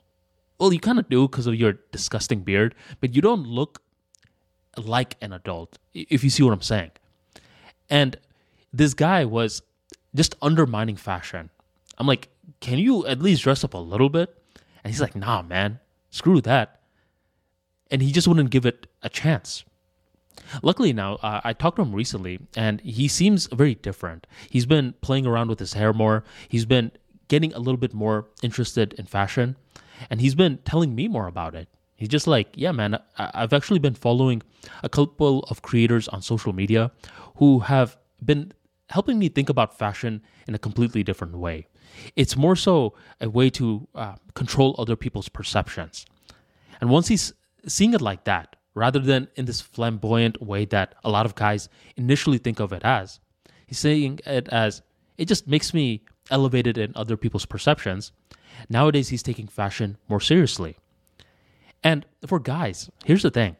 [0.59, 3.81] Well, you kind of do because of your disgusting beard, but you don't look
[4.77, 6.91] like an adult, if you see what I'm saying.
[7.89, 8.17] And
[8.73, 9.61] this guy was
[10.15, 11.49] just undermining fashion.
[11.97, 14.35] I'm like, can you at least dress up a little bit?
[14.83, 16.76] And he's like, nah, man, screw that.
[17.91, 19.63] And he just wouldn't give it a chance.
[20.61, 24.27] Luckily now, uh, I talked to him recently, and he seems very different.
[24.49, 26.23] He's been playing around with his hair more.
[26.47, 26.91] He's been
[27.27, 29.55] getting a little bit more interested in fashion,
[30.09, 31.67] and he's been telling me more about it.
[31.95, 34.43] He's just like, yeah, man, I- I've actually been following
[34.83, 36.91] a couple of creators on social media
[37.37, 38.53] who have been
[38.89, 41.67] helping me think about fashion in a completely different way.
[42.15, 46.05] It's more so a way to uh, control other people's perceptions.
[46.79, 47.33] And once he's
[47.67, 51.69] seeing it like that, rather than in this flamboyant way that a lot of guys
[51.95, 53.19] initially think of it as,
[53.65, 54.81] he's saying it as
[55.17, 58.11] it just makes me elevated in other people's perceptions.
[58.69, 60.77] Nowadays, he's taking fashion more seriously.
[61.83, 63.55] And for guys, here's the thing.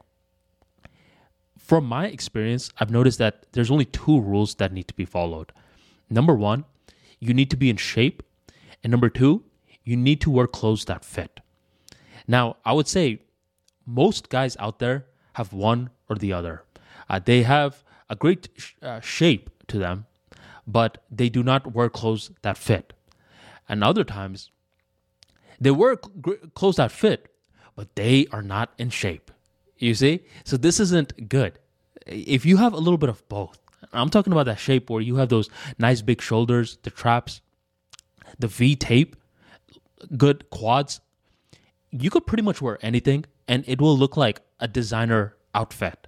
[1.57, 5.51] From my experience, I've noticed that there's only two rules that need to be followed.
[6.09, 6.65] Number one,
[7.19, 8.23] you need to be in shape.
[8.83, 9.43] And number two,
[9.83, 11.39] you need to wear clothes that fit.
[12.27, 13.21] Now, I would say
[13.87, 16.63] most guys out there have one or the other.
[17.09, 20.05] Uh, they have a great sh- uh, shape to them,
[20.67, 22.93] but they do not wear clothes that fit.
[23.69, 24.51] And other times,
[25.59, 27.33] they wear cl- clothes that fit,
[27.75, 29.31] but they are not in shape.
[29.77, 30.25] You see?
[30.43, 31.59] So this isn't good.
[32.05, 33.59] If you have a little bit of both,
[33.93, 37.41] I'm talking about that shape where you have those nice big shoulders, the traps,
[38.39, 39.15] the V tape,
[40.17, 40.99] good quads,
[41.91, 46.07] you could pretty much wear anything and it will look like a designer outfit.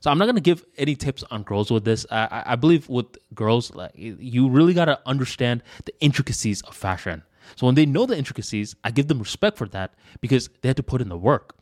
[0.00, 2.04] So I'm not gonna give any tips on girls with this.
[2.10, 7.22] I, I believe with girls, like you really gotta understand the intricacies of fashion.
[7.56, 10.76] So when they know the intricacies, I give them respect for that because they had
[10.76, 11.56] to put in the work.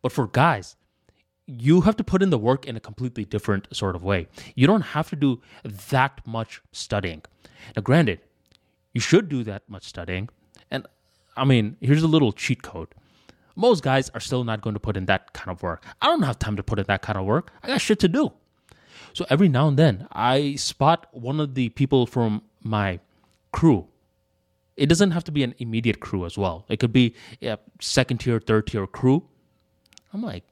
[0.00, 0.76] But for guys,
[1.46, 4.28] you have to put in the work in a completely different sort of way.
[4.54, 7.22] You don't have to do that much studying.
[7.76, 8.20] Now, granted,
[8.94, 10.28] you should do that much studying.
[10.70, 10.86] And
[11.36, 12.88] I mean, here's a little cheat code.
[13.56, 15.84] Most guys are still not going to put in that kind of work.
[16.00, 17.52] I don't have time to put in that kind of work.
[17.62, 18.32] I got shit to do.
[19.12, 23.00] So every now and then, I spot one of the people from my
[23.52, 23.88] crew.
[24.76, 26.64] It doesn't have to be an immediate crew as well.
[26.68, 29.28] It could be a second tier, third tier crew.
[30.14, 30.44] I'm like,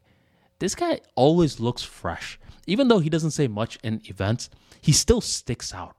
[0.58, 2.38] this guy always looks fresh.
[2.66, 5.96] Even though he doesn't say much in events, he still sticks out.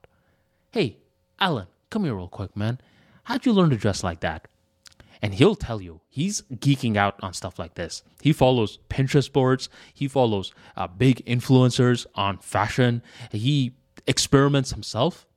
[0.71, 0.97] Hey,
[1.39, 2.79] Alan, come here real quick, man.
[3.23, 4.47] How'd you learn to dress like that?
[5.21, 8.03] And he'll tell you he's geeking out on stuff like this.
[8.21, 13.73] He follows Pinterest boards, he follows uh, big influencers on fashion, he
[14.07, 15.27] experiments himself.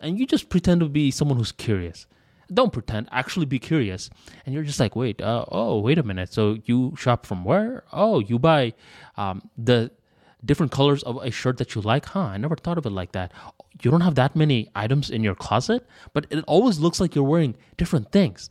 [0.00, 2.06] And you just pretend to be someone who's curious.
[2.52, 4.10] Don't pretend, actually be curious.
[4.44, 6.32] And you're just like, wait, uh, oh, wait a minute.
[6.32, 7.84] So you shop from where?
[7.92, 8.74] Oh, you buy
[9.16, 9.90] um, the
[10.44, 12.06] different colors of a shirt that you like?
[12.06, 13.32] Huh, I never thought of it like that.
[13.82, 17.24] You don't have that many items in your closet, but it always looks like you're
[17.24, 18.50] wearing different things.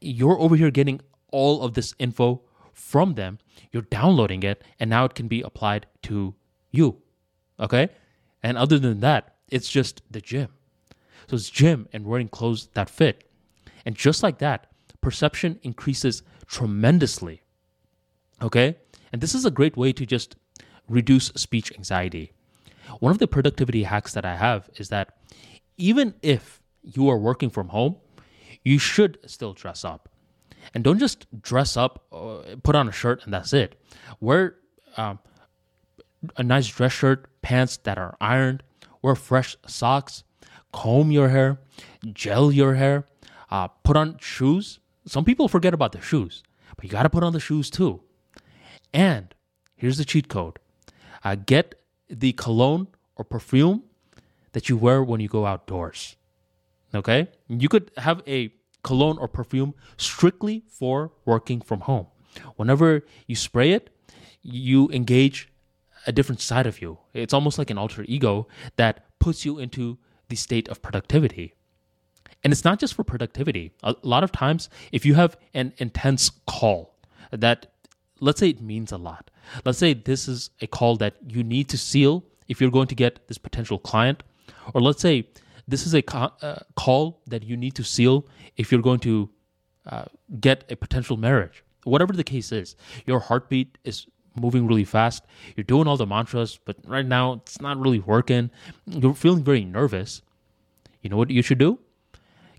[0.00, 3.38] You're over here getting all of this info from them,
[3.72, 6.34] you're downloading it, and now it can be applied to
[6.70, 7.02] you.
[7.58, 7.88] Okay?
[8.42, 10.48] And other than that, it's just the gym.
[11.28, 13.28] So it's gym and wearing clothes that fit.
[13.84, 14.66] And just like that,
[15.00, 17.42] perception increases tremendously.
[18.42, 18.76] Okay?
[19.12, 20.36] And this is a great way to just
[20.88, 22.32] reduce speech anxiety.
[23.00, 25.16] One of the productivity hacks that I have is that
[25.76, 27.96] even if you are working from home,
[28.64, 30.08] you should still dress up.
[30.74, 33.80] And don't just dress up, uh, put on a shirt, and that's it.
[34.20, 34.56] Wear
[34.96, 35.18] um,
[36.36, 38.62] a nice dress shirt, pants that are ironed,
[39.02, 40.24] wear fresh socks,
[40.72, 41.60] comb your hair,
[42.12, 43.06] gel your hair.
[43.50, 44.80] Uh, put on shoes.
[45.06, 46.42] Some people forget about the shoes,
[46.74, 48.02] but you got to put on the shoes too.
[48.92, 49.32] And
[49.76, 50.58] here's the cheat code
[51.26, 51.74] uh, get
[52.08, 52.86] the cologne
[53.16, 53.82] or perfume
[54.52, 56.16] that you wear when you go outdoors.
[56.94, 57.26] Okay?
[57.48, 58.52] You could have a
[58.84, 62.06] cologne or perfume strictly for working from home.
[62.54, 63.90] Whenever you spray it,
[64.42, 65.48] you engage
[66.06, 66.98] a different side of you.
[67.12, 71.54] It's almost like an alter ego that puts you into the state of productivity.
[72.44, 73.72] And it's not just for productivity.
[73.82, 76.94] A lot of times, if you have an intense call
[77.32, 77.66] that,
[78.20, 79.30] let's say, it means a lot,
[79.64, 82.94] let's say this is a call that you need to seal if you're going to
[82.94, 84.22] get this potential client,
[84.74, 85.28] or let's say
[85.68, 88.26] this is a uh, call that you need to seal
[88.56, 89.28] if you're going to
[89.86, 90.04] uh,
[90.40, 91.64] get a potential marriage.
[91.84, 95.24] Whatever the case is, your heartbeat is moving really fast.
[95.56, 98.50] You're doing all the mantras, but right now it's not really working.
[98.86, 100.22] You're feeling very nervous.
[101.02, 101.78] You know what you should do?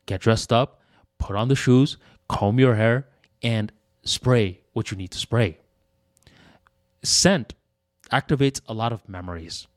[0.06, 0.82] Get dressed up,
[1.20, 1.98] put on the shoes,
[2.30, 3.08] comb your hair,
[3.44, 3.72] and
[4.04, 5.58] spray what you need to spray.
[7.02, 7.56] Scent
[8.12, 9.68] activates a lot of memories.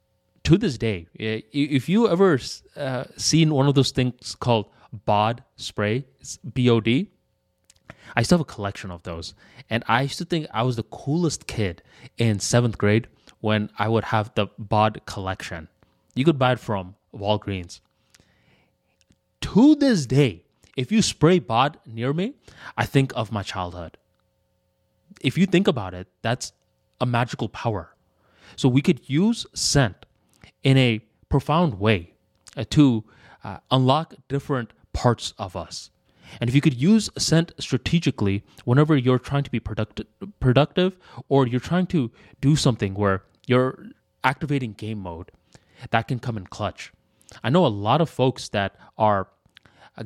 [0.44, 2.38] To this day, if you ever
[2.76, 4.66] uh, seen one of those things called
[5.06, 6.04] bod spray,
[6.54, 7.10] B-O-D,
[8.14, 9.34] I still have a collection of those.
[9.70, 11.82] And I used to think I was the coolest kid
[12.18, 13.08] in seventh grade
[13.40, 15.68] when I would have the bod collection.
[16.14, 17.80] You could buy it from Walgreens.
[19.42, 20.44] To this day,
[20.76, 22.34] if you spray bod near me,
[22.76, 23.96] I think of my childhood.
[25.20, 26.52] If you think about it, that's
[27.00, 27.94] a magical power.
[28.56, 30.06] So we could use scent
[30.62, 32.14] in a profound way
[32.56, 33.04] uh, to
[33.44, 35.90] uh, unlock different parts of us.
[36.40, 40.02] And if you could use scent strategically whenever you're trying to be product-
[40.38, 40.96] productive
[41.28, 43.86] or you're trying to do something where you're
[44.22, 45.32] activating game mode,
[45.90, 46.92] that can come in clutch.
[47.42, 49.28] I know a lot of folks that are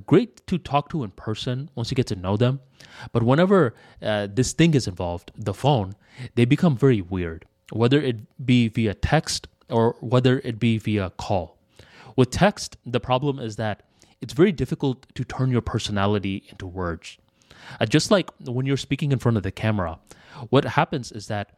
[0.07, 2.61] great to talk to in person once you get to know them,
[3.12, 5.94] but whenever uh, this thing is involved, the phone,
[6.35, 11.59] they become very weird, whether it be via text or whether it be via call.
[12.16, 13.83] With text, the problem is that
[14.20, 17.18] it's very difficult to turn your personality into words.
[17.81, 19.99] Uh, just like when you're speaking in front of the camera,
[20.51, 21.51] what happens is that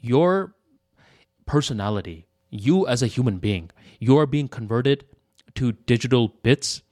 [0.00, 0.54] your
[1.46, 5.04] personality, you as a human being, you are being converted
[5.54, 6.82] to digital bits.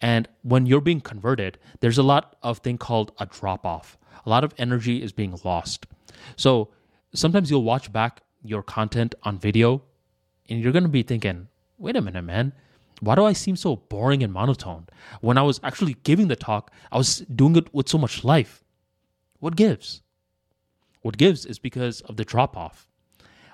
[0.00, 3.98] And when you're being converted, there's a lot of thing called a drop off.
[4.24, 5.86] A lot of energy is being lost.
[6.36, 6.70] So
[7.14, 9.82] sometimes you'll watch back your content on video
[10.48, 12.52] and you're going to be thinking, wait a minute, man
[13.00, 14.86] why do I seem so boring and monotone?
[15.20, 18.64] When I was actually giving the talk, I was doing it with so much life.
[19.38, 20.02] What gives?
[21.02, 22.88] What gives is because of the drop off.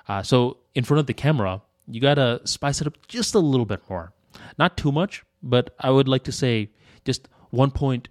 [0.08, 3.66] Uh, so, in front of the camera, you gotta spice it up just a little
[3.66, 4.12] bit more.
[4.58, 6.70] Not too much, but I would like to say
[7.04, 8.08] just 1.2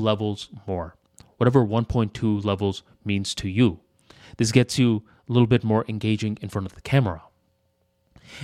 [0.00, 0.96] levels more.
[1.36, 3.80] Whatever 1.2 levels means to you.
[4.36, 7.22] This gets you a little bit more engaging in front of the camera.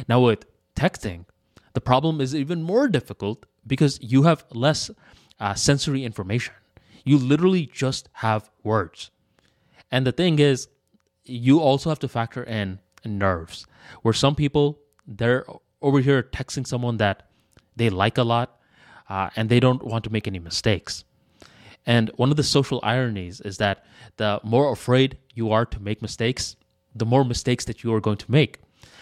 [0.09, 1.25] Now, with texting,
[1.73, 4.91] the problem is even more difficult because you have less
[5.41, 6.55] uh, sensory information.
[7.05, 9.11] You literally just have words.
[9.91, 10.69] And the thing is,
[11.25, 13.67] you also have to factor in nerves,
[14.03, 15.45] where some people, they're
[15.81, 17.29] over here texting someone that
[17.77, 18.61] they like a lot
[19.09, 21.05] uh, and they don't want to make any mistakes.
[21.87, 23.85] And one of the social ironies is that
[24.17, 26.57] the more afraid you are to make mistakes,
[26.95, 28.61] the more mistakes that you are going to make.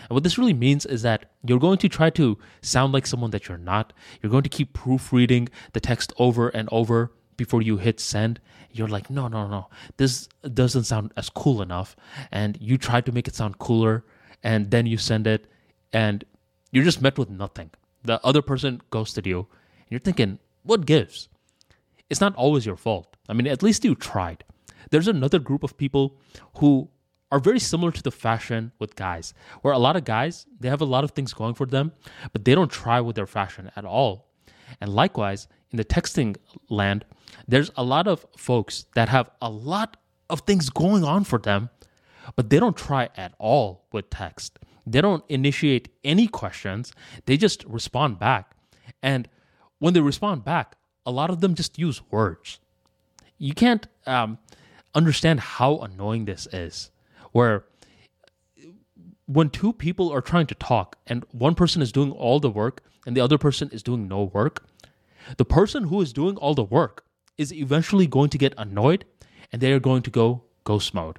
[0.08, 3.30] And what this really means is that you're going to try to sound like someone
[3.30, 3.92] that you're not.
[4.22, 8.40] You're going to keep proofreading the text over and over before you hit send.
[8.70, 11.96] You're like, no, no, no, this doesn't sound as cool enough.
[12.30, 14.04] And you try to make it sound cooler,
[14.42, 15.46] and then you send it,
[15.92, 16.24] and
[16.70, 17.70] you're just met with nothing.
[18.02, 21.28] The other person ghosted you, and you're thinking, what gives?
[22.10, 23.16] It's not always your fault.
[23.28, 24.44] I mean, at least you tried.
[24.90, 26.18] There's another group of people
[26.58, 26.88] who
[27.32, 30.80] are very similar to the fashion with guys, where a lot of guys, they have
[30.80, 31.92] a lot of things going for them,
[32.32, 34.28] but they don't try with their fashion at all.
[34.80, 36.36] And likewise, in the texting
[36.68, 37.04] land,
[37.48, 39.96] there's a lot of folks that have a lot
[40.30, 41.70] of things going on for them,
[42.36, 44.58] but they don't try at all with text.
[44.86, 46.92] They don't initiate any questions,
[47.26, 48.52] they just respond back.
[49.02, 49.28] And
[49.78, 52.60] when they respond back, a lot of them just use words.
[53.38, 54.38] You can't um,
[54.94, 56.90] understand how annoying this is
[57.32, 57.66] where
[59.26, 62.82] when two people are trying to talk and one person is doing all the work
[63.04, 64.66] and the other person is doing no work,
[65.36, 67.04] the person who is doing all the work
[67.36, 69.04] is eventually going to get annoyed
[69.52, 71.18] and they are going to go ghost mode.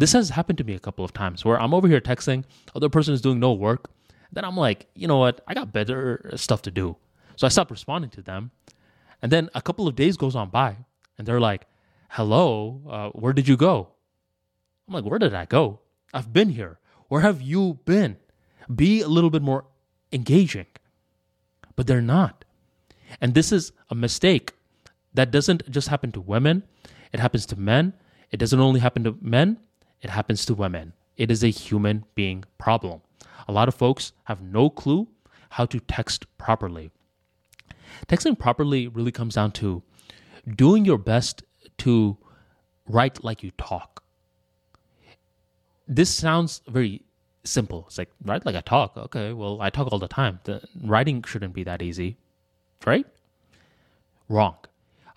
[0.00, 2.44] This has happened to me a couple of times where I'm over here texting,
[2.74, 3.90] other person is doing no work,
[4.32, 6.96] then I'm like, you know what, I got better stuff to do.
[7.36, 8.50] So I stop responding to them.
[9.20, 10.78] And then a couple of days goes on by
[11.18, 11.66] and they're like,
[12.08, 13.88] hello, uh, where did you go?
[14.88, 15.80] I'm like, where did I go?
[16.14, 16.78] I've been here.
[17.08, 18.16] Where have you been?
[18.74, 19.66] Be a little bit more
[20.12, 20.66] engaging.
[21.76, 22.46] But they're not.
[23.20, 24.54] And this is a mistake
[25.12, 26.62] that doesn't just happen to women,
[27.12, 27.92] it happens to men.
[28.30, 29.58] It doesn't only happen to men,
[30.02, 30.92] it happens to women.
[31.16, 33.02] It is a human being problem.
[33.48, 35.08] A lot of folks have no clue
[35.50, 36.90] how to text properly.
[38.06, 39.82] Texting properly really comes down to
[40.56, 41.42] doing your best
[41.78, 42.16] to
[42.86, 44.02] write like you talk.
[45.86, 47.02] This sounds very
[47.44, 47.84] simple.
[47.88, 48.96] It's like, write like I talk.
[48.96, 50.40] Okay, well, I talk all the time.
[50.44, 52.16] The writing shouldn't be that easy,
[52.86, 53.06] right?
[54.28, 54.56] Wrong.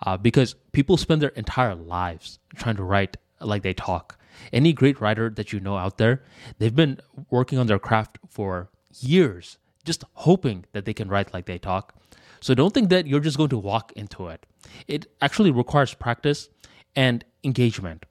[0.06, 4.18] Uh, because people spend their entire lives trying to write like they talk.
[4.52, 6.24] Any great writer that you know out there,
[6.60, 8.70] they've been working on their craft for
[9.00, 11.96] years, just hoping that they can write like they talk.
[12.40, 14.46] So don't think that you're just going to walk into it.
[14.88, 16.50] It actually requires practice
[16.96, 18.06] and engagement.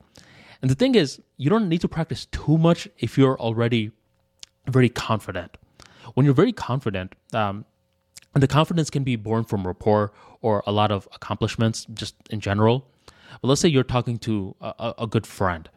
[0.61, 3.91] And the thing is, you don't need to practice too much if you're already
[4.69, 5.57] very confident.
[6.15, 7.65] When you're very confident, um,
[8.35, 12.41] and the confidence can be born from rapport or a lot of accomplishments just in
[12.41, 12.87] general.
[13.41, 15.69] But let's say you're talking to a, a good friend.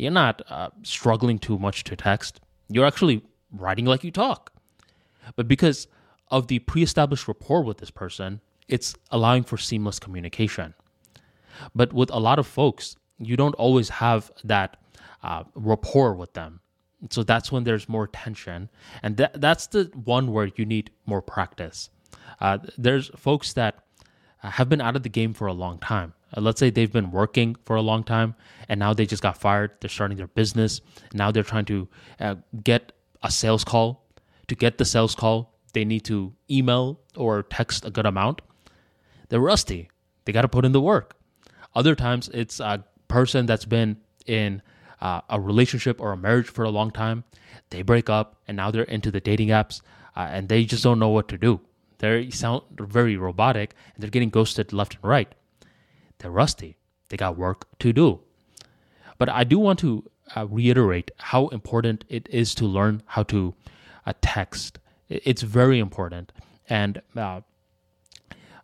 [0.00, 2.40] You're not uh, struggling too much to text.
[2.68, 3.22] You're actually
[3.52, 4.50] writing like you talk.
[5.36, 5.88] But because
[6.30, 10.72] of the pre established rapport with this person, it's allowing for seamless communication.
[11.74, 14.78] But with a lot of folks, you don't always have that
[15.22, 16.60] uh, rapport with them.
[17.10, 18.70] So that's when there's more tension.
[19.02, 21.90] And that, that's the one where you need more practice.
[22.40, 23.84] Uh, there's folks that
[24.38, 26.14] have been out of the game for a long time.
[26.36, 28.34] Uh, let's say they've been working for a long time
[28.68, 29.72] and now they just got fired.
[29.80, 30.80] They're starting their business.
[31.12, 34.06] Now they're trying to uh, get a sales call.
[34.48, 38.42] To get the sales call, they need to email or text a good amount.
[39.28, 39.90] They're rusty.
[40.24, 41.16] They got to put in the work.
[41.74, 44.62] Other times, it's a person that's been in
[45.00, 47.24] uh, a relationship or a marriage for a long time.
[47.70, 49.80] They break up and now they're into the dating apps
[50.16, 51.60] uh, and they just don't know what to do.
[51.98, 55.34] They sound very robotic and they're getting ghosted left and right.
[56.20, 56.76] They're rusty.
[57.08, 58.20] They got work to do.
[59.18, 63.54] But I do want to uh, reiterate how important it is to learn how to
[64.06, 64.78] uh, text.
[65.08, 66.32] It's very important.
[66.68, 67.40] And uh,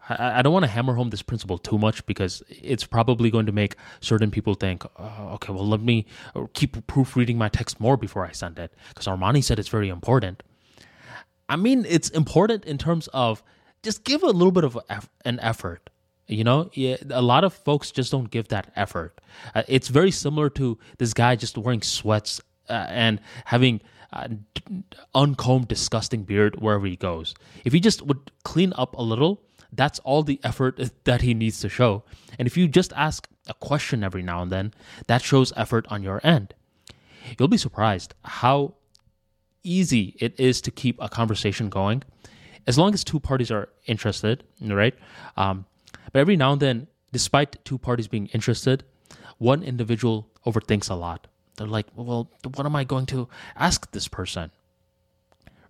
[0.08, 3.52] I, don't want to hammer home this principle too much because it's probably going to
[3.52, 6.06] make certain people think, oh, okay, well, let me
[6.52, 10.42] keep proofreading my text more before I send it because Armani said it's very important.
[11.48, 13.42] I mean, it's important in terms of
[13.82, 14.78] just give a little bit of
[15.24, 15.90] an effort.
[16.28, 16.70] You know,
[17.10, 19.20] a lot of folks just don't give that effort.
[19.54, 23.80] Uh, it's very similar to this guy just wearing sweats uh, and having
[24.12, 24.28] uh,
[25.14, 27.34] uncombed, disgusting beard wherever he goes.
[27.64, 31.60] If he just would clean up a little, that's all the effort that he needs
[31.60, 32.02] to show.
[32.38, 34.74] And if you just ask a question every now and then,
[35.06, 36.54] that shows effort on your end.
[37.38, 38.74] You'll be surprised how
[39.62, 42.02] easy it is to keep a conversation going
[42.66, 44.94] as long as two parties are interested, right?
[45.36, 45.66] Um,
[46.12, 48.84] but every now and then, despite two parties being interested,
[49.38, 51.26] one individual overthinks a lot.
[51.56, 54.50] They're like, well, what am I going to ask this person?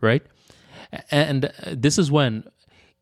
[0.00, 0.22] Right?
[1.10, 2.44] And this is when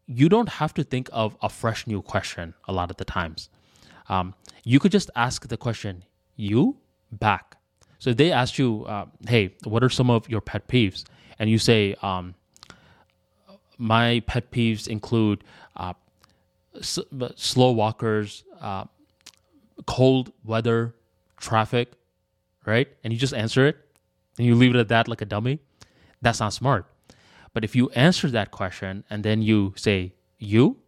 [0.07, 3.49] you don't have to think of a fresh new question a lot of the times.
[4.09, 6.05] Um, you could just ask the question,
[6.37, 6.77] you
[7.11, 7.57] back.
[7.99, 11.05] So they ask you, uh, hey, what are some of your pet peeves?
[11.39, 12.35] And you say, um,
[13.79, 15.43] my pet peeves include
[15.77, 15.95] uh,
[16.81, 18.85] slow walkers, uh,
[19.87, 20.95] cold weather,
[21.39, 21.93] traffic,
[22.67, 22.89] right?
[23.03, 23.77] And you just answer it
[24.39, 25.61] and you leave it at that like a dummy.
[26.23, 26.87] That's not smart.
[27.53, 30.79] But if you answer that question and then you say you,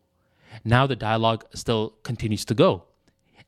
[0.64, 2.84] now the dialogue still continues to go.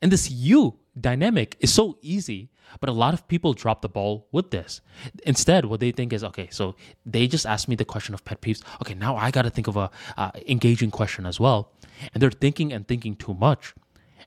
[0.00, 4.28] And this you dynamic is so easy, but a lot of people drop the ball
[4.32, 4.80] with this.
[5.24, 6.76] Instead, what they think is okay, so
[7.06, 8.62] they just asked me the question of pet peeves.
[8.82, 11.72] Okay, now I got to think of a uh, engaging question as well.
[12.12, 13.74] And they're thinking and thinking too much.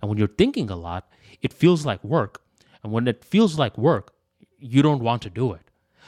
[0.01, 1.09] And when you're thinking a lot,
[1.41, 2.41] it feels like work.
[2.83, 4.13] And when it feels like work,
[4.57, 5.61] you don't want to do it.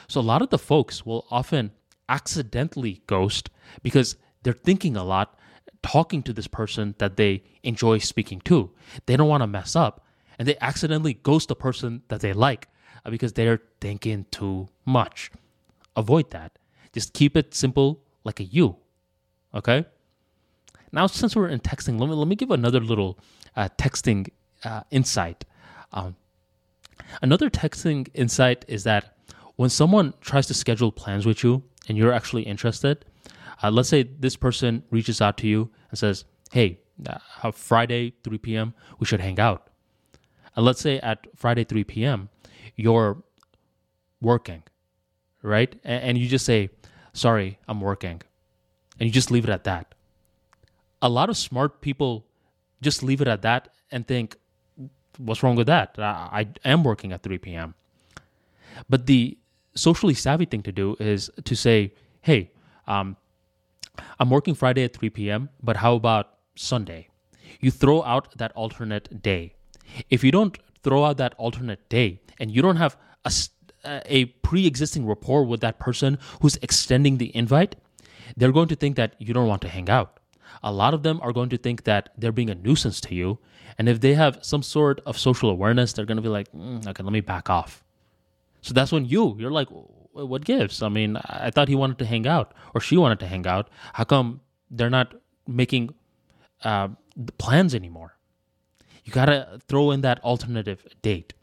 [0.08, 1.72] So a lot of the folks will often
[2.08, 3.50] accidentally ghost
[3.82, 5.38] because they're thinking a lot,
[5.82, 8.70] talking to this person that they enjoy speaking to.
[9.06, 10.04] They don't want to mess up,
[10.38, 12.68] and they accidentally ghost the person that they like
[13.04, 15.30] uh, because they're thinking too much.
[15.96, 16.58] Avoid that.
[16.92, 18.76] Just keep it simple like a you.
[19.54, 19.84] Okay?
[20.92, 23.18] Now, since we're in texting, let me, let me give another little
[23.56, 24.30] uh, texting
[24.64, 25.44] uh, insight.
[25.92, 26.16] Um,
[27.20, 29.16] another texting insight is that
[29.56, 33.04] when someone tries to schedule plans with you, and you're actually interested,
[33.62, 38.38] uh, let's say this person reaches out to you and says, Hey, uh, Friday 3
[38.38, 38.74] p.m.
[38.98, 39.68] we should hang out.
[40.56, 42.28] And let's say at Friday 3 p.m.
[42.76, 43.22] you're
[44.20, 44.62] working,
[45.42, 45.74] right?
[45.84, 46.70] And, and you just say,
[47.12, 48.22] "Sorry, I'm working,"
[48.98, 49.94] and you just leave it at that.
[51.02, 52.24] A lot of smart people
[52.80, 54.36] just leave it at that and think,
[55.18, 55.96] "What's wrong with that?
[55.98, 57.74] I, I am working at 3 p.m."
[58.88, 59.36] But the
[59.74, 61.92] socially savvy thing to do is to say,
[62.22, 62.52] "Hey,
[62.86, 63.16] um,
[64.18, 67.08] I'm working Friday at 3 p.m., but how about Sunday?"
[67.60, 69.54] You throw out that alternate day.
[70.10, 73.32] If you don't throw out that alternate day and you don't have a,
[74.06, 77.76] a pre existing rapport with that person who's extending the invite,
[78.36, 80.20] they're going to think that you don't want to hang out.
[80.62, 83.38] A lot of them are going to think that they're being a nuisance to you.
[83.78, 86.86] And if they have some sort of social awareness, they're going to be like, mm,
[86.86, 87.82] okay, let me back off.
[88.62, 89.68] So that's when you, you're like,
[90.14, 90.82] what gives?
[90.82, 93.68] I mean, I thought he wanted to hang out or she wanted to hang out.
[93.92, 94.40] How come
[94.70, 95.14] they're not
[95.46, 95.94] making
[96.62, 96.88] uh,
[97.38, 98.16] plans anymore?
[99.04, 101.34] You got to throw in that alternative date.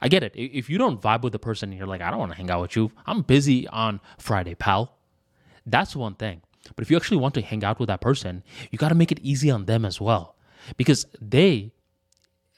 [0.00, 0.32] I get it.
[0.34, 2.50] If you don't vibe with the person and you're like, I don't want to hang
[2.50, 4.96] out with you, I'm busy on Friday, pal.
[5.66, 6.40] That's one thing.
[6.74, 9.12] But if you actually want to hang out with that person, you got to make
[9.12, 10.36] it easy on them as well
[10.76, 11.72] because they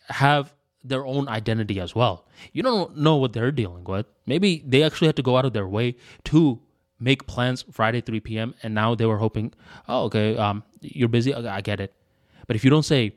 [0.09, 0.54] have
[0.85, 2.27] their own identity as well.
[2.53, 4.07] You don't know what they're dealing with.
[4.27, 6.61] Maybe they actually had to go out of their way to
[7.01, 8.55] make plans Friday 3 p.m.
[8.63, 9.53] and now they were hoping,
[9.89, 11.35] oh, okay, um, you're busy.
[11.35, 11.93] I get it.
[12.47, 13.15] But if you don't say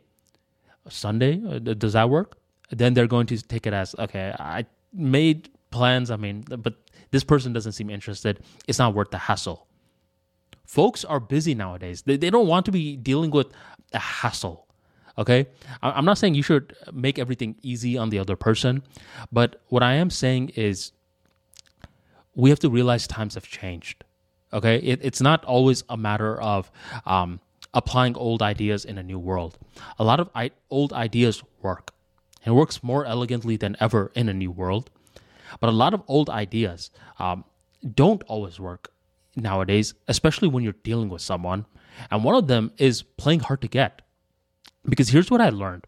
[0.88, 2.38] Sunday, uh, does that work?
[2.70, 6.76] then they're going to take it as okay i made plans i mean but
[7.12, 9.68] this person doesn't seem interested it's not worth the hassle
[10.66, 13.48] folks are busy nowadays they, they don't want to be dealing with
[13.94, 14.67] a hassle
[15.18, 15.48] okay
[15.82, 18.82] i'm not saying you should make everything easy on the other person
[19.32, 20.92] but what i am saying is
[22.36, 24.04] we have to realize times have changed
[24.54, 26.72] okay it, it's not always a matter of
[27.06, 27.40] um,
[27.74, 29.58] applying old ideas in a new world
[30.00, 31.94] a lot of I- old ideas work
[32.48, 34.90] and works more elegantly than ever in a new world.
[35.60, 37.44] But a lot of old ideas um,
[37.94, 38.90] don't always work
[39.36, 41.66] nowadays, especially when you're dealing with someone.
[42.10, 44.02] And one of them is playing hard to get.
[44.88, 45.86] Because here's what I learned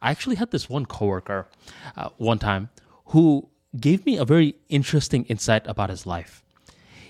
[0.00, 1.48] I actually had this one coworker
[1.96, 2.70] uh, one time
[3.06, 3.48] who
[3.78, 6.42] gave me a very interesting insight about his life.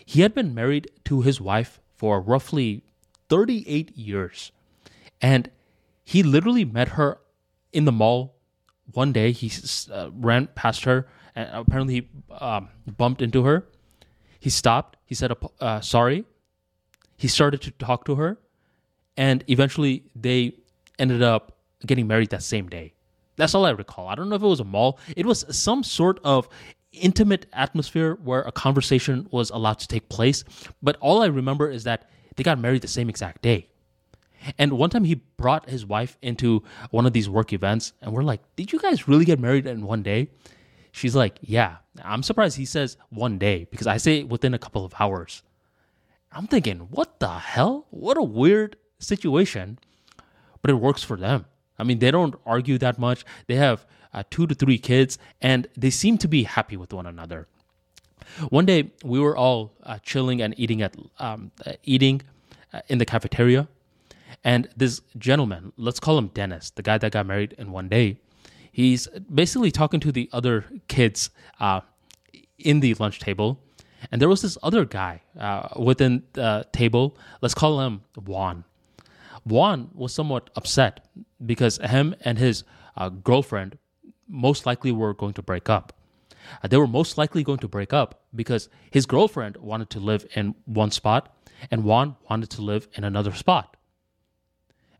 [0.04, 2.82] He had been married to his wife for roughly
[3.28, 4.52] 38 years.
[5.20, 5.50] And
[6.04, 7.18] he literally met her
[7.72, 8.34] in the mall
[8.92, 9.50] one day he
[9.90, 13.66] uh, ran past her and apparently um, bumped into her.
[14.38, 14.96] He stopped.
[15.04, 16.24] He said, uh, "Sorry."
[17.16, 18.38] He started to talk to her,
[19.16, 20.56] and eventually they
[21.02, 22.94] ended up getting married that same day.
[23.36, 24.08] That's all I recall.
[24.08, 24.98] I don't know if it was a mall.
[25.16, 26.48] It was some sort of
[26.92, 30.44] intimate atmosphere where a conversation was allowed to take place.
[30.82, 33.68] But all I remember is that they got married the same exact day.
[34.58, 38.24] And one time he brought his wife into one of these work events, and we're
[38.24, 40.30] like, Did you guys really get married in one day?
[40.92, 41.76] She's like, Yeah.
[42.02, 45.42] I'm surprised he says one day because I say within a couple of hours.
[46.32, 47.86] I'm thinking, What the hell?
[47.90, 49.78] What a weird situation.
[50.62, 51.46] But it works for them.
[51.78, 53.24] I mean, they don't argue that much.
[53.46, 53.84] They have
[54.14, 57.48] uh, two to three kids, and they seem to be happy with one another.
[58.48, 62.22] One day, we were all uh, chilling and eating at um, uh, eating
[62.72, 63.68] uh, in the cafeteria
[64.44, 68.18] and this gentleman, let's call him Dennis, the guy that got married in one day,
[68.72, 71.80] he's basically talking to the other kids uh,
[72.58, 73.60] in the lunch table.
[74.10, 78.64] And there was this other guy uh, within the table, let's call him Juan.
[79.44, 81.08] Juan was somewhat upset
[81.44, 82.64] because him and his
[82.96, 83.78] uh, girlfriend
[84.28, 85.92] most likely were going to break up.
[86.62, 90.26] Uh, they were most likely going to break up because his girlfriend wanted to live
[90.34, 91.34] in one spot
[91.70, 93.76] and Juan wanted to live in another spot.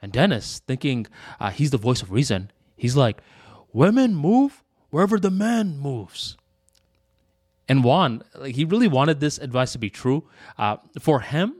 [0.00, 1.06] And Dennis, thinking
[1.40, 3.22] uh, he's the voice of reason, he's like,
[3.72, 6.36] Women move wherever the man moves.
[7.68, 10.28] And Juan, like, he really wanted this advice to be true
[10.58, 11.56] uh, for him,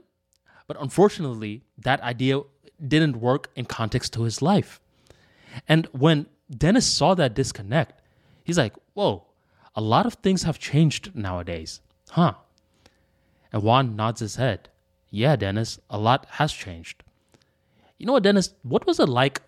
[0.67, 2.41] but unfortunately, that idea
[2.85, 4.79] didn't work in context to his life.
[5.67, 8.01] And when Dennis saw that disconnect,
[8.43, 9.25] he's like, Whoa,
[9.75, 12.33] a lot of things have changed nowadays, huh?
[13.51, 14.69] And Juan nods his head.
[15.09, 17.03] Yeah, Dennis, a lot has changed.
[17.97, 18.53] You know what, Dennis?
[18.63, 19.41] What was it like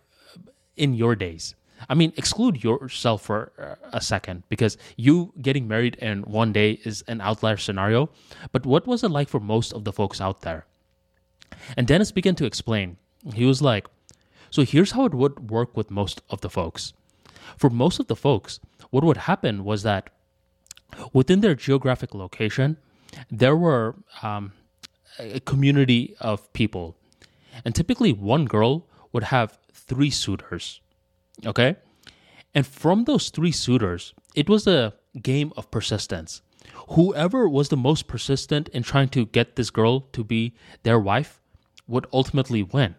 [0.78, 1.56] in your days?
[1.90, 6.80] I mean, exclude yourself for uh, a second because you getting married in one day
[6.86, 8.10] is an outlier scenario.
[8.52, 10.66] But what was it like for most of the folks out there?
[11.76, 12.98] And Dennis began to explain.
[13.34, 13.88] He was like,
[14.50, 16.94] So here's how it would work with most of the folks.
[17.58, 18.60] For most of the folks,
[18.90, 20.10] what would happen was that
[21.14, 22.78] within their geographic location,
[23.32, 24.54] there were um,
[25.20, 26.96] a community of people
[27.64, 30.82] and typically, one girl would have three suitors.
[31.46, 31.78] Okay?
[32.54, 36.42] And from those three suitors, it was a game of persistence.
[36.90, 41.42] Whoever was the most persistent in trying to get this girl to be their wife
[41.88, 42.96] would ultimately win.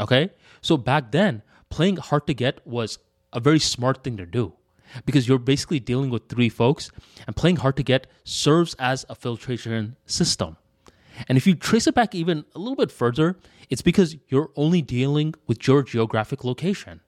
[0.00, 0.30] Okay?
[0.62, 2.98] So back then, playing hard to get was
[3.32, 4.54] a very smart thing to do
[5.04, 6.90] because you're basically dealing with three folks
[7.26, 10.56] and playing hard to get serves as a filtration system.
[11.28, 13.36] And if you trace it back even a little bit further,
[13.68, 17.00] it's because you're only dealing with your geographic location.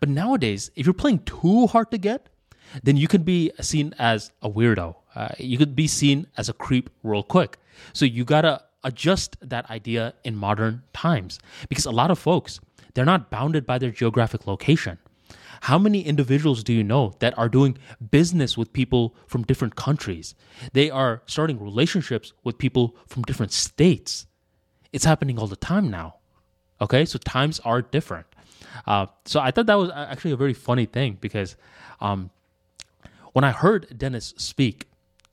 [0.00, 2.28] But nowadays, if you're playing too hard to get,
[2.82, 4.96] then you could be seen as a weirdo.
[5.14, 7.58] Uh, you could be seen as a creep real quick.
[7.92, 12.60] So you gotta adjust that idea in modern times because a lot of folks,
[12.94, 14.98] they're not bounded by their geographic location.
[15.62, 17.76] How many individuals do you know that are doing
[18.10, 20.34] business with people from different countries?
[20.72, 24.26] They are starting relationships with people from different states.
[24.92, 26.16] It's happening all the time now.
[26.80, 28.26] Okay, so times are different.
[28.86, 31.56] Uh, so I thought that was actually a very funny thing because
[32.00, 32.30] um,
[33.34, 34.88] when I heard Dennis speak,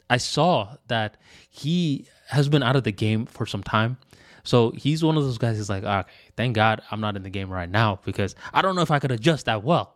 [0.09, 1.17] I saw that
[1.49, 3.97] he has been out of the game for some time.
[4.43, 7.29] So he's one of those guys who's like, okay, thank God I'm not in the
[7.29, 9.95] game right now because I don't know if I could adjust that well.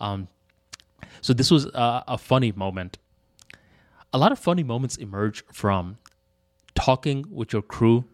[0.00, 0.28] Um,
[1.20, 2.98] so this was a, a funny moment.
[4.12, 5.98] A lot of funny moments emerge from
[6.74, 8.04] talking with your crew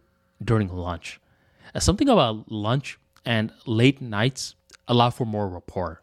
[0.43, 1.19] during lunch.
[1.73, 4.55] Uh, something about lunch and late nights
[4.87, 6.01] allow for more rapport.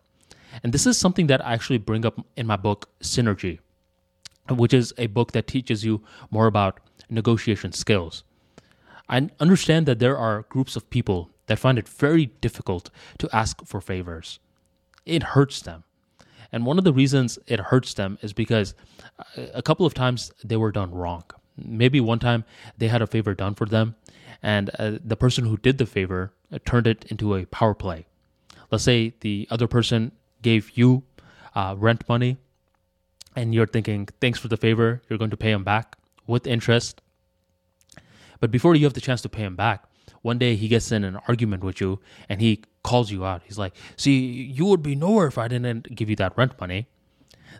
[0.62, 3.58] And this is something that I actually bring up in my book, Synergy,
[4.48, 6.80] which is a book that teaches you more about
[7.10, 8.24] negotiation skills.
[9.08, 13.64] I understand that there are groups of people that find it very difficult to ask
[13.66, 14.38] for favors
[15.06, 15.82] it hurts them.
[16.52, 18.74] And one of the reasons it hurts them is because
[19.54, 21.24] a couple of times they were done wrong.
[21.56, 22.44] Maybe one time
[22.78, 23.96] they had a favor done for them,
[24.42, 28.06] and uh, the person who did the favor uh, turned it into a power play.
[28.70, 31.02] Let's say the other person gave you
[31.54, 32.38] uh, rent money,
[33.36, 35.96] and you're thinking, thanks for the favor, you're going to pay them back
[36.30, 37.00] with interest.
[38.40, 39.84] But before you have the chance to pay him back,
[40.22, 43.42] one day he gets in an argument with you and he calls you out.
[43.44, 46.88] He's like, See, you would be nowhere if I didn't give you that rent money.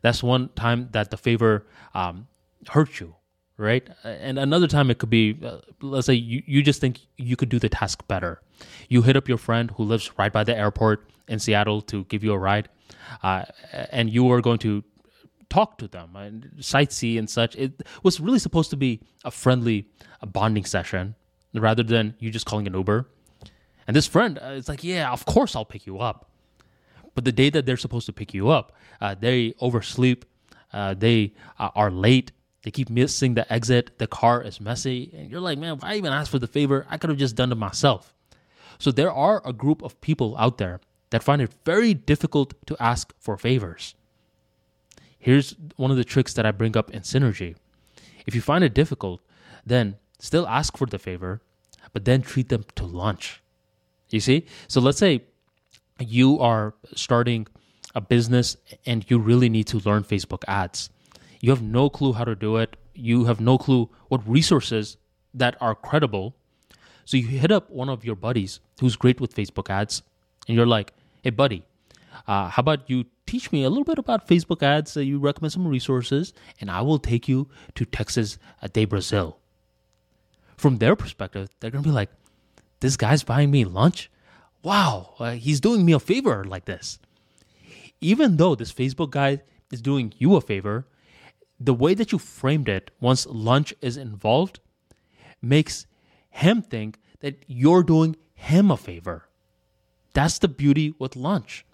[0.03, 2.29] That's one time that the favor um,
[2.69, 3.17] hurt you,
[3.57, 3.89] right?
[4.05, 7.49] And another time it could be, uh, let's say you, you just think you could
[7.49, 8.41] do the task better.
[8.89, 12.25] You hit up your friend who lives right by the airport in Seattle to give
[12.25, 12.69] you a ride,
[13.23, 14.85] uh, and you are going to
[15.51, 17.55] talk to them and sightsee and such.
[17.57, 19.87] It was really supposed to be a friendly
[20.23, 21.15] a bonding session
[21.55, 23.09] rather than you just calling an Uber.
[23.87, 26.31] And this friend uh, is like, yeah, of course I'll pick you up.
[27.15, 30.25] But the day that they're supposed to pick you up, uh, they oversleep,
[30.73, 32.31] uh, they uh, are late,
[32.63, 36.13] they keep missing the exit, the car is messy, and you're like, man, why even
[36.13, 36.87] ask for the favor?
[36.89, 38.15] I could have just done it myself.
[38.79, 40.81] So there are a group of people out there
[41.11, 43.95] that find it very difficult to ask for favors.
[45.21, 47.55] Here's one of the tricks that I bring up in Synergy.
[48.27, 49.21] If you find it difficult,
[49.65, 51.43] then still ask for the favor,
[51.93, 53.43] but then treat them to lunch.
[54.09, 54.47] You see?
[54.67, 55.23] So let's say
[55.99, 57.47] you are starting
[57.95, 58.57] a business
[58.87, 60.91] and you really need to learn Facebook ads.
[61.41, 62.77] You have no clue how to do it.
[62.95, 64.97] You have no clue what resources
[65.35, 66.35] that are credible.
[67.05, 70.03] So you hit up one of your buddies who's great with Facebook ads
[70.49, 70.93] and you're like,
[71.23, 71.65] hey, buddy,
[72.27, 74.97] uh, how about you teach me a little bit about Facebook ads?
[74.97, 78.39] Uh, you recommend some resources, and I will take you to Texas
[78.73, 79.41] de Brazil
[80.61, 82.11] from their perspective, they're gonna be like,
[82.81, 84.11] this guy's buying me lunch.
[84.63, 86.99] Wow, uh, he's doing me a favor like this.
[88.01, 89.41] Even though this Facebook guy
[89.73, 90.87] is doing you a favor,
[91.59, 94.61] the way that you framed it once lunch is involved
[95.41, 95.87] makes
[96.29, 99.29] him think that you're doing him a favor.
[100.13, 101.65] That's the beauty with lunch.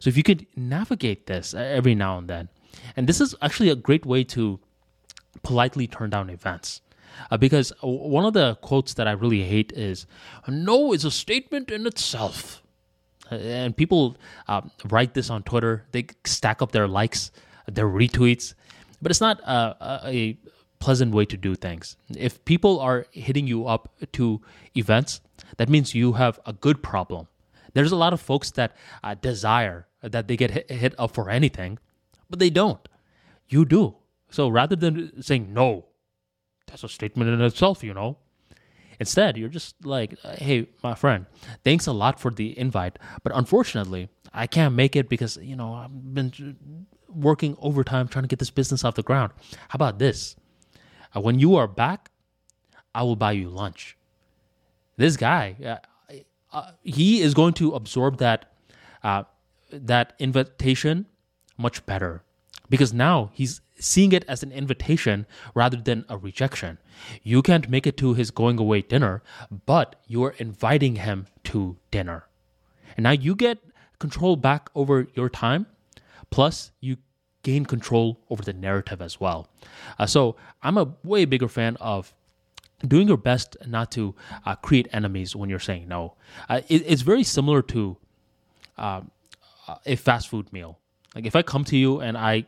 [0.00, 2.48] So if you could navigate this every now and then,
[2.96, 4.60] and this is actually a great way to
[5.42, 6.80] politely turn down events
[7.30, 10.06] uh, because one of the quotes that I really hate is
[10.48, 12.62] "No is a statement in itself,"
[13.30, 14.16] uh, and people
[14.48, 15.84] uh, write this on Twitter.
[15.92, 17.30] They stack up their likes,
[17.66, 18.54] their retweets,
[19.00, 20.38] but it's not a, a
[20.78, 21.96] pleasant way to do things.
[22.16, 24.40] If people are hitting you up to
[24.76, 25.20] events,
[25.56, 27.28] that means you have a good problem.
[27.74, 31.28] There's a lot of folks that uh, desire that they get hit, hit up for
[31.28, 31.78] anything,
[32.30, 32.88] but they don't.
[33.48, 33.96] You do.
[34.30, 35.86] So rather than saying no,
[36.66, 38.18] that's a statement in itself, you know.
[39.00, 41.26] Instead, you're just like, hey, my friend,
[41.64, 45.74] thanks a lot for the invite, but unfortunately, I can't make it because, you know,
[45.74, 49.32] I've been working overtime trying to get this business off the ground.
[49.68, 50.36] How about this?
[51.14, 52.10] Uh, when you are back,
[52.94, 53.96] I will buy you lunch.
[54.96, 55.56] This guy,
[56.54, 58.52] uh, he is going to absorb that
[59.02, 59.24] uh,
[59.70, 61.06] that invitation
[61.58, 62.22] much better
[62.70, 66.78] because now he's seeing it as an invitation rather than a rejection.
[67.22, 69.22] You can't make it to his going away dinner,
[69.66, 72.26] but you are inviting him to dinner.
[72.96, 73.58] And now you get
[73.98, 75.66] control back over your time,
[76.30, 76.98] plus you
[77.42, 79.48] gain control over the narrative as well.
[79.98, 82.14] Uh, so I'm a way bigger fan of
[82.88, 84.14] doing your best not to
[84.44, 86.14] uh, create enemies when you're saying no.
[86.48, 87.96] Uh, it, it's very similar to
[88.78, 89.10] um,
[89.86, 90.78] a fast food meal.
[91.14, 92.44] Like if I come to you and I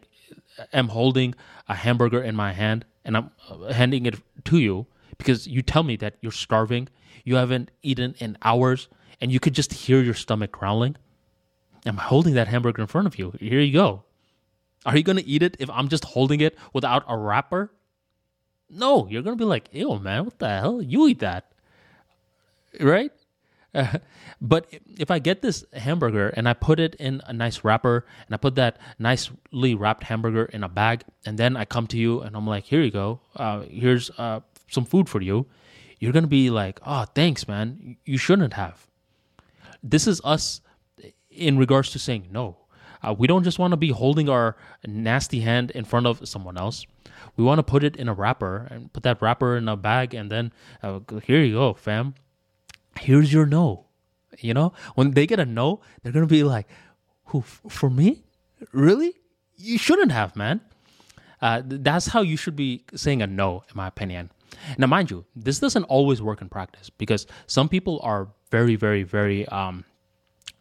[0.72, 1.34] am holding
[1.68, 4.87] a hamburger in my hand and I'm uh, handing it to you
[5.18, 6.89] because you tell me that you're starving,
[7.24, 8.89] you haven't eaten in hours,
[9.20, 10.97] and you could just hear your stomach growling.
[11.87, 13.32] I'm holding that hamburger in front of you.
[13.39, 14.03] Here you go.
[14.84, 17.72] Are you going to eat it if I'm just holding it without a wrapper?
[18.68, 20.82] No, you're to be like, ew, man, what the hell?
[20.82, 21.52] You eat that.
[22.80, 23.12] Right?
[24.40, 24.66] but
[24.98, 28.38] if I get this hamburger and I put it in a nice wrapper and I
[28.38, 32.36] put that nicely wrapped hamburger in a bag, and then I come to you and
[32.36, 35.46] I'm like, here you go, uh, here's uh, some food for you,
[35.98, 37.96] you're gonna be like, oh, thanks, man.
[38.04, 38.86] You shouldn't have.
[39.82, 40.60] This is us
[41.30, 42.56] in regards to saying no.
[43.03, 46.57] Uh, we don't just want to be holding our nasty hand in front of someone
[46.57, 46.86] else.
[47.36, 50.14] We want to put it in a wrapper and put that wrapper in a bag,
[50.14, 52.14] and then uh, here you go, fam
[52.99, 53.86] here's your no.
[54.38, 56.68] You know, when they get a no, they're gonna be like,
[57.26, 58.24] "Who for me?
[58.72, 59.14] Really?
[59.57, 60.61] You shouldn't have, man."
[61.40, 64.30] Uh, that's how you should be saying a no, in my opinion.
[64.78, 69.03] Now, mind you, this doesn't always work in practice because some people are very, very,
[69.03, 69.84] very, um,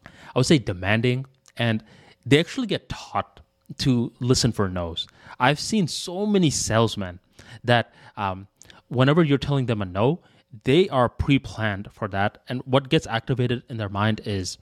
[0.04, 1.26] I would say, demanding,
[1.56, 1.82] and
[2.26, 3.40] they actually get taught
[3.78, 5.06] to listen for no's.
[5.40, 7.20] I've seen so many salesmen
[7.64, 8.48] that um,
[8.88, 10.20] whenever you're telling them a no,
[10.64, 14.58] they are pre-planned for that and what gets activated in their mind is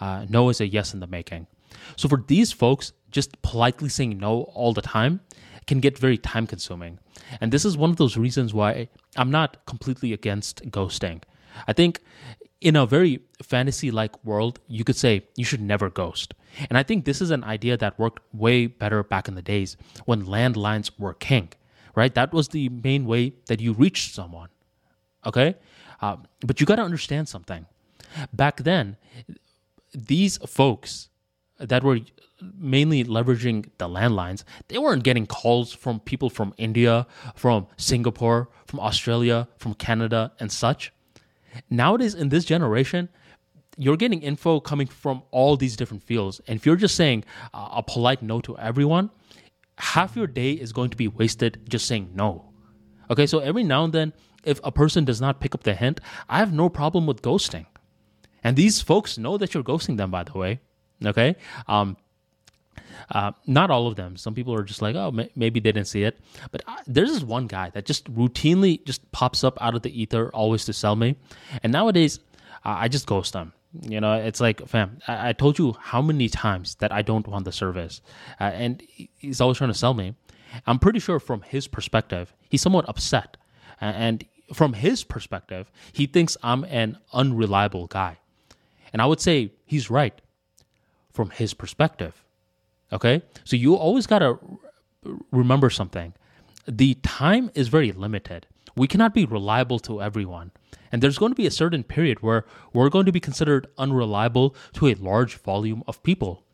[0.00, 1.46] uh, no is a yes in the making.
[1.96, 5.20] So for these folks just politely saying no all the time
[5.66, 6.98] can get very time consuming
[7.40, 11.22] and this is one of those reasons why i'm not completely against ghosting.
[11.66, 12.00] I think
[12.60, 16.34] in a very fantasy like world you could say you should never ghost
[16.68, 19.76] and i think this is an idea that worked way better back in the days
[20.04, 21.48] when landlines were king
[21.94, 24.48] right that was the main way that you reached someone
[25.26, 25.54] Okay?
[26.00, 27.66] Uh, but you got to understand something.
[28.32, 28.96] Back then,
[29.92, 31.08] these folks
[31.58, 32.00] that were
[32.56, 38.80] mainly leveraging the landlines, they weren't getting calls from people from India, from Singapore, from
[38.80, 40.92] Australia, from Canada, and such.
[41.68, 43.08] Nowadays, in this generation,
[43.76, 46.40] you're getting info coming from all these different fields.
[46.46, 47.24] And if you're just saying
[47.54, 49.10] uh, a polite no to everyone,
[49.78, 52.52] half your day is going to be wasted just saying no.
[53.10, 54.12] Okay, so every now and then,
[54.44, 57.66] if a person does not pick up the hint, I have no problem with ghosting.
[58.42, 60.60] And these folks know that you're ghosting them, by the way.
[61.04, 61.36] Okay.
[61.66, 61.96] Um,
[63.10, 64.16] uh, not all of them.
[64.16, 66.18] Some people are just like, oh, maybe they didn't see it.
[66.50, 70.00] But I, there's this one guy that just routinely just pops up out of the
[70.00, 71.16] ether, always to sell me.
[71.62, 72.20] And nowadays,
[72.64, 73.52] uh, I just ghost them.
[73.82, 77.26] You know, it's like, fam, I, I, told you how many times that I don't
[77.28, 78.00] want the service,
[78.40, 80.16] uh, and he's always trying to sell me.
[80.66, 83.36] I'm pretty sure from his perspective, he's somewhat upset.
[83.80, 88.18] And from his perspective, he thinks I'm an unreliable guy.
[88.92, 90.20] And I would say he's right
[91.12, 92.24] from his perspective.
[92.92, 93.22] Okay?
[93.44, 94.38] So you always got to
[95.30, 96.14] remember something.
[96.66, 98.46] The time is very limited.
[98.76, 100.52] We cannot be reliable to everyone.
[100.92, 104.54] And there's going to be a certain period where we're going to be considered unreliable
[104.74, 106.44] to a large volume of people.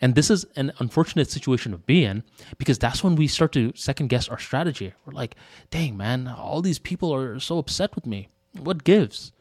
[0.00, 2.22] And this is an unfortunate situation to be in
[2.58, 4.94] because that's when we start to second guess our strategy.
[5.04, 5.36] We're like,
[5.70, 8.28] dang, man, all these people are so upset with me.
[8.52, 9.32] What gives?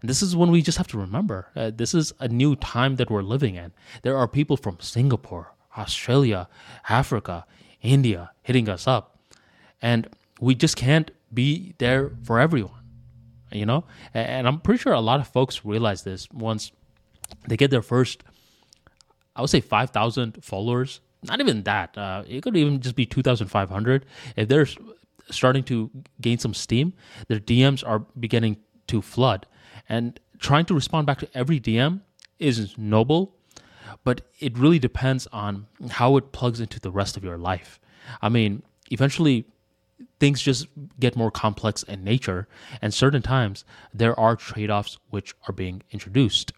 [0.00, 2.96] And this is when we just have to remember uh, this is a new time
[2.96, 3.72] that we're living in.
[4.02, 6.48] There are people from Singapore, Australia,
[6.88, 7.46] Africa,
[7.82, 9.18] India hitting us up.
[9.82, 10.08] And
[10.40, 12.84] we just can't be there for everyone,
[13.52, 13.84] you know?
[14.14, 16.72] And I'm pretty sure a lot of folks realize this once
[17.46, 18.22] they get their first
[19.38, 21.00] I would say 5,000 followers.
[21.22, 21.96] Not even that.
[21.96, 24.04] Uh, it could even just be 2,500.
[24.34, 24.66] If they're
[25.30, 25.90] starting to
[26.20, 26.92] gain some steam,
[27.28, 28.56] their DMs are beginning
[28.88, 29.46] to flood.
[29.88, 32.00] And trying to respond back to every DM
[32.38, 33.34] is noble,
[34.04, 37.80] but it really depends on how it plugs into the rest of your life.
[38.22, 39.46] I mean, eventually
[40.20, 40.66] things just
[41.00, 42.48] get more complex in nature,
[42.80, 46.52] and certain times there are trade offs which are being introduced.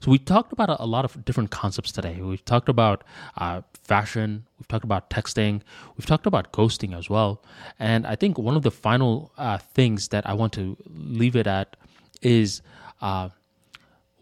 [0.00, 2.20] So we talked about a, lot of different concepts today.
[2.20, 3.04] We've talked about
[3.38, 4.44] uh, fashion.
[4.58, 5.62] We've talked about texting.
[5.96, 7.42] We've talked about ghosting as well.
[7.78, 11.46] And I think one of the final uh, things that I want to leave it
[11.46, 11.76] at
[12.24, 12.62] is
[13.00, 13.28] uh,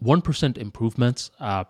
[0.03, 1.31] 1% improvements.
[1.39, 1.63] Uh,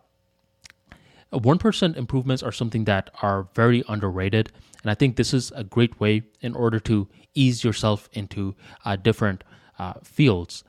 [1.31, 4.51] 1% improvements are something that are very underrated.
[4.84, 8.55] And I think this is a great way in order to ease yourself into
[8.86, 9.43] uh, different
[10.03, 10.63] fields.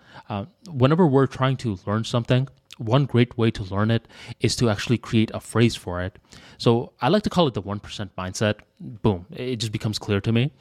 [0.69, 2.49] Whenever we're trying to learn something,
[2.79, 4.09] one great way to learn it
[4.41, 6.19] is to actually create a phrase for it.
[6.59, 8.57] So I like to call it the 1% mindset.
[8.81, 10.53] Boom, it just becomes clear to me.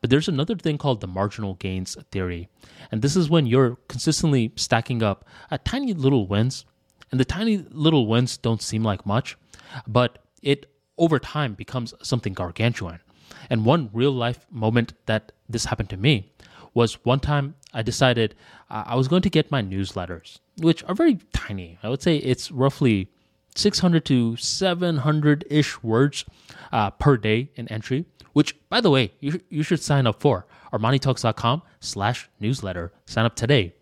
[0.00, 2.48] But there's another thing called the marginal gains theory.
[2.90, 6.64] And this is when you're consistently stacking up a tiny little wins.
[7.10, 9.36] And the tiny little wins don't seem like much,
[9.86, 10.66] but it
[10.96, 13.00] over time becomes something gargantuan.
[13.48, 16.32] And one real life moment that this happened to me
[16.74, 18.34] was one time I decided
[18.70, 21.78] uh, I was going to get my newsletters, which are very tiny.
[21.82, 23.10] I would say it's roughly
[23.56, 26.24] 600 to 700 ish words
[26.72, 30.46] uh, per day in entry, which, by the way, you, you should sign up for
[30.72, 32.92] armanitalks.com slash newsletter.
[33.06, 33.74] Sign up today.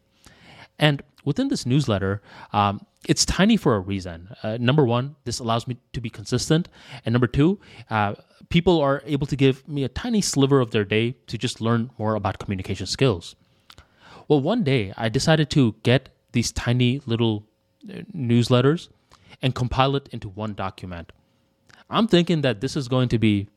[0.79, 2.23] And within this newsletter,
[2.53, 4.29] um, it's tiny for a reason.
[4.43, 6.69] Uh, number one, this allows me to be consistent.
[7.05, 7.59] And number two,
[7.91, 8.15] uh,
[8.49, 11.91] people are able to give me a tiny sliver of their day to just learn
[11.99, 13.37] more about communication skills.
[14.27, 17.47] Well, one day I decided to get these tiny little
[17.89, 18.89] uh, newsletters
[19.41, 21.13] and compile it into one document.
[21.89, 23.49] I'm thinking that this is going to be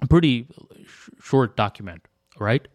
[0.00, 0.46] a pretty
[0.86, 2.06] sh- short document,
[2.38, 2.66] right?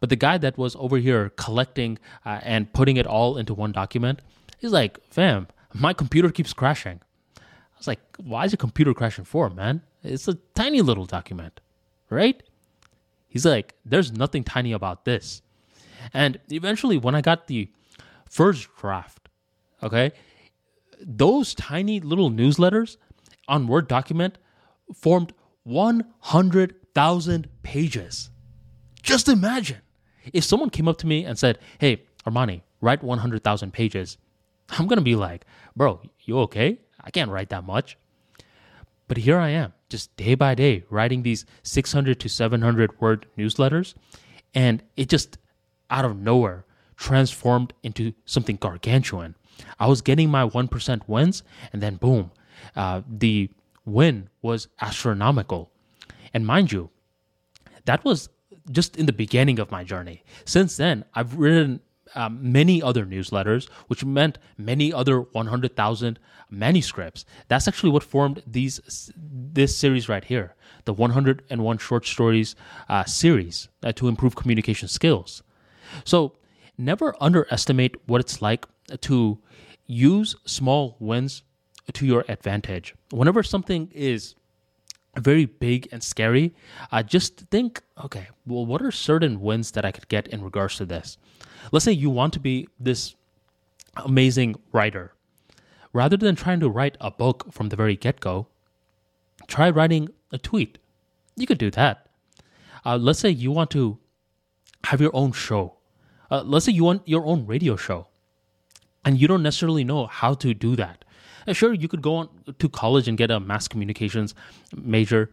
[0.00, 3.72] But the guy that was over here collecting uh, and putting it all into one
[3.72, 4.20] document,
[4.62, 7.00] he's like, fam, my computer keeps crashing.
[7.36, 9.82] I was like, why is your computer crashing for, man?
[10.04, 11.60] It's a tiny little document,
[12.08, 12.40] right?
[13.28, 15.42] He's like, there's nothing tiny about this.
[16.14, 17.68] And eventually, when I got the
[18.30, 19.28] first draft,
[19.82, 20.12] okay,
[21.00, 22.96] those tiny little newsletters
[23.48, 24.38] on Word document
[24.94, 25.32] formed
[25.64, 28.30] 100,000 pages.
[29.02, 29.80] Just imagine
[30.32, 34.18] if someone came up to me and said, Hey, Armani, write 100,000 pages.
[34.72, 35.44] I'm going to be like,
[35.76, 36.78] Bro, you okay?
[37.00, 37.96] I can't write that much.
[39.08, 43.94] But here I am, just day by day, writing these 600 to 700 word newsletters.
[44.54, 45.38] And it just
[45.90, 46.64] out of nowhere
[46.96, 49.34] transformed into something gargantuan.
[49.78, 51.42] I was getting my 1% wins,
[51.72, 52.30] and then boom,
[52.76, 53.50] uh, the
[53.84, 55.70] win was astronomical.
[56.32, 56.90] And mind you,
[57.84, 58.28] that was
[58.70, 60.22] just in the beginning of my journey.
[60.44, 61.80] Since then, I've written
[62.14, 66.18] um, many other newsletters, which meant many other 100,000
[66.50, 67.24] manuscripts.
[67.48, 70.54] That's actually what formed these this series right here,
[70.84, 72.54] the 101 short stories
[72.88, 75.42] uh, series uh, to improve communication skills.
[76.04, 76.36] So
[76.78, 78.66] never underestimate what it's like
[79.00, 79.38] to
[79.86, 81.42] use small wins
[81.92, 82.94] to your advantage.
[83.10, 84.34] Whenever something is
[85.18, 86.54] very big and scary,
[86.90, 90.76] uh, just think, okay, well, what are certain wins that I could get in regards
[90.76, 91.18] to this?
[91.70, 93.14] Let's say you want to be this
[93.96, 95.14] amazing writer.
[95.92, 98.48] Rather than trying to write a book from the very get go,
[99.46, 100.78] try writing a tweet.
[101.36, 102.08] You could do that.
[102.84, 103.98] Uh, let's say you want to
[104.84, 105.74] have your own show.
[106.30, 108.08] Uh, let's say you want your own radio show
[109.04, 111.04] and you don't necessarily know how to do that.
[111.46, 114.34] Uh, sure, you could go on to college and get a mass communications
[114.74, 115.30] major,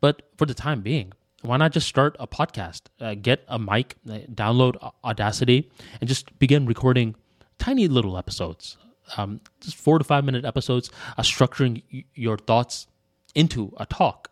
[0.00, 1.12] but for the time being,
[1.44, 5.70] why not just start a podcast, uh, get a mic, uh, download Audacity,
[6.00, 7.14] and just begin recording
[7.58, 8.76] tiny little episodes,
[9.16, 12.86] um, just four to five minute episodes, uh, structuring y- your thoughts
[13.34, 14.30] into a talk.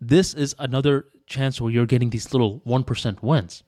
[0.00, 3.62] This is another chance where you're getting these little 1% wins.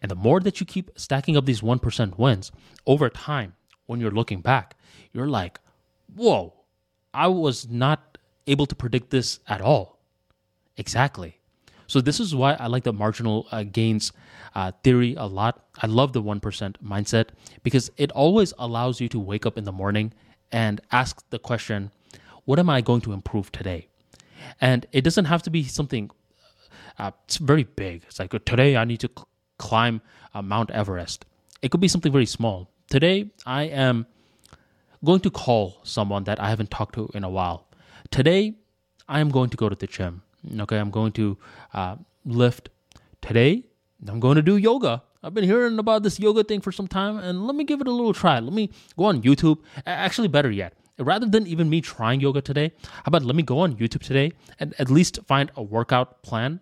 [0.00, 2.52] And the more that you keep stacking up these 1% wins
[2.86, 3.54] over time,
[3.86, 4.76] when you're looking back,
[5.12, 5.60] you're like,
[6.14, 6.54] whoa,
[7.12, 9.98] I was not able to predict this at all.
[10.76, 11.37] Exactly.
[11.88, 14.12] So, this is why I like the marginal uh, gains
[14.54, 15.64] uh, theory a lot.
[15.82, 16.40] I love the 1%
[16.84, 17.30] mindset
[17.64, 20.12] because it always allows you to wake up in the morning
[20.52, 21.90] and ask the question,
[22.44, 23.88] what am I going to improve today?
[24.60, 26.10] And it doesn't have to be something
[26.98, 28.02] uh, it's very big.
[28.04, 29.10] It's like today I need to
[29.58, 30.00] climb
[30.34, 31.24] uh, Mount Everest.
[31.62, 32.70] It could be something very small.
[32.90, 34.06] Today, I am
[35.04, 37.68] going to call someone that I haven't talked to in a while.
[38.10, 38.54] Today,
[39.08, 40.22] I am going to go to the gym.
[40.60, 41.36] Okay, I'm going to
[41.74, 42.70] uh, lift.
[43.20, 43.64] Today,
[44.06, 45.02] I'm going to do yoga.
[45.22, 47.88] I've been hearing about this yoga thing for some time, and let me give it
[47.88, 48.38] a little try.
[48.38, 49.58] Let me go on YouTube.
[49.84, 53.58] Actually, better yet, rather than even me trying yoga today, how about let me go
[53.58, 56.60] on YouTube today and at least find a workout plan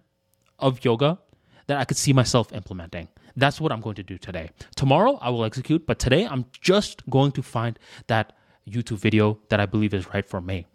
[0.58, 1.18] of yoga
[1.66, 3.08] that I could see myself implementing.
[3.36, 4.50] That's what I'm going to do today.
[4.76, 8.32] Tomorrow I will execute, but today I'm just going to find that
[8.68, 10.66] YouTube video that I believe is right for me.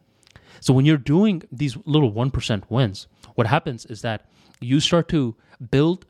[0.62, 4.30] So when you're doing these little 1% wins, what happens is that
[4.62, 5.36] you start to
[5.72, 6.05] build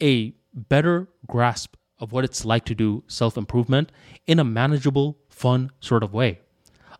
[0.00, 3.92] a better grasp of what it's like to do self improvement
[4.26, 6.40] in a manageable, fun sort of way.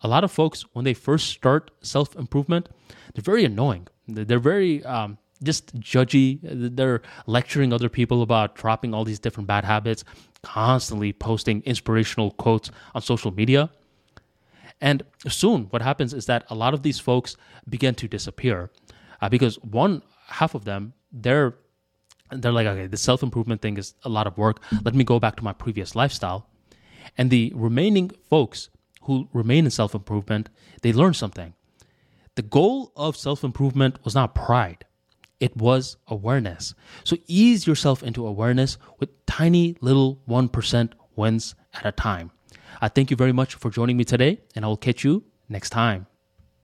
[0.02, 2.68] A lot of folks, when they first start self improvement,
[3.14, 3.86] they're very annoying.
[4.08, 6.40] They're very um, just judgy.
[6.42, 10.04] They're lecturing other people about dropping all these different bad habits,
[10.42, 13.70] constantly posting inspirational quotes on social media.
[14.82, 17.36] And soon, what happens is that a lot of these folks
[17.68, 18.70] begin to disappear
[19.20, 21.54] uh, because one half of them, they're
[22.30, 24.60] they're like, okay, the self improvement thing is a lot of work.
[24.84, 26.48] Let me go back to my previous lifestyle.
[27.16, 28.70] And the remaining folks
[29.02, 30.48] who remain in self improvement,
[30.82, 31.54] they learn something.
[32.34, 34.84] The goal of self improvement was not pride,
[35.38, 36.74] it was awareness.
[37.04, 42.32] So ease yourself into awareness with tiny little 1% wins at a time.
[42.82, 45.70] I thank you very much for joining me today, and I will catch you next
[45.70, 46.08] time.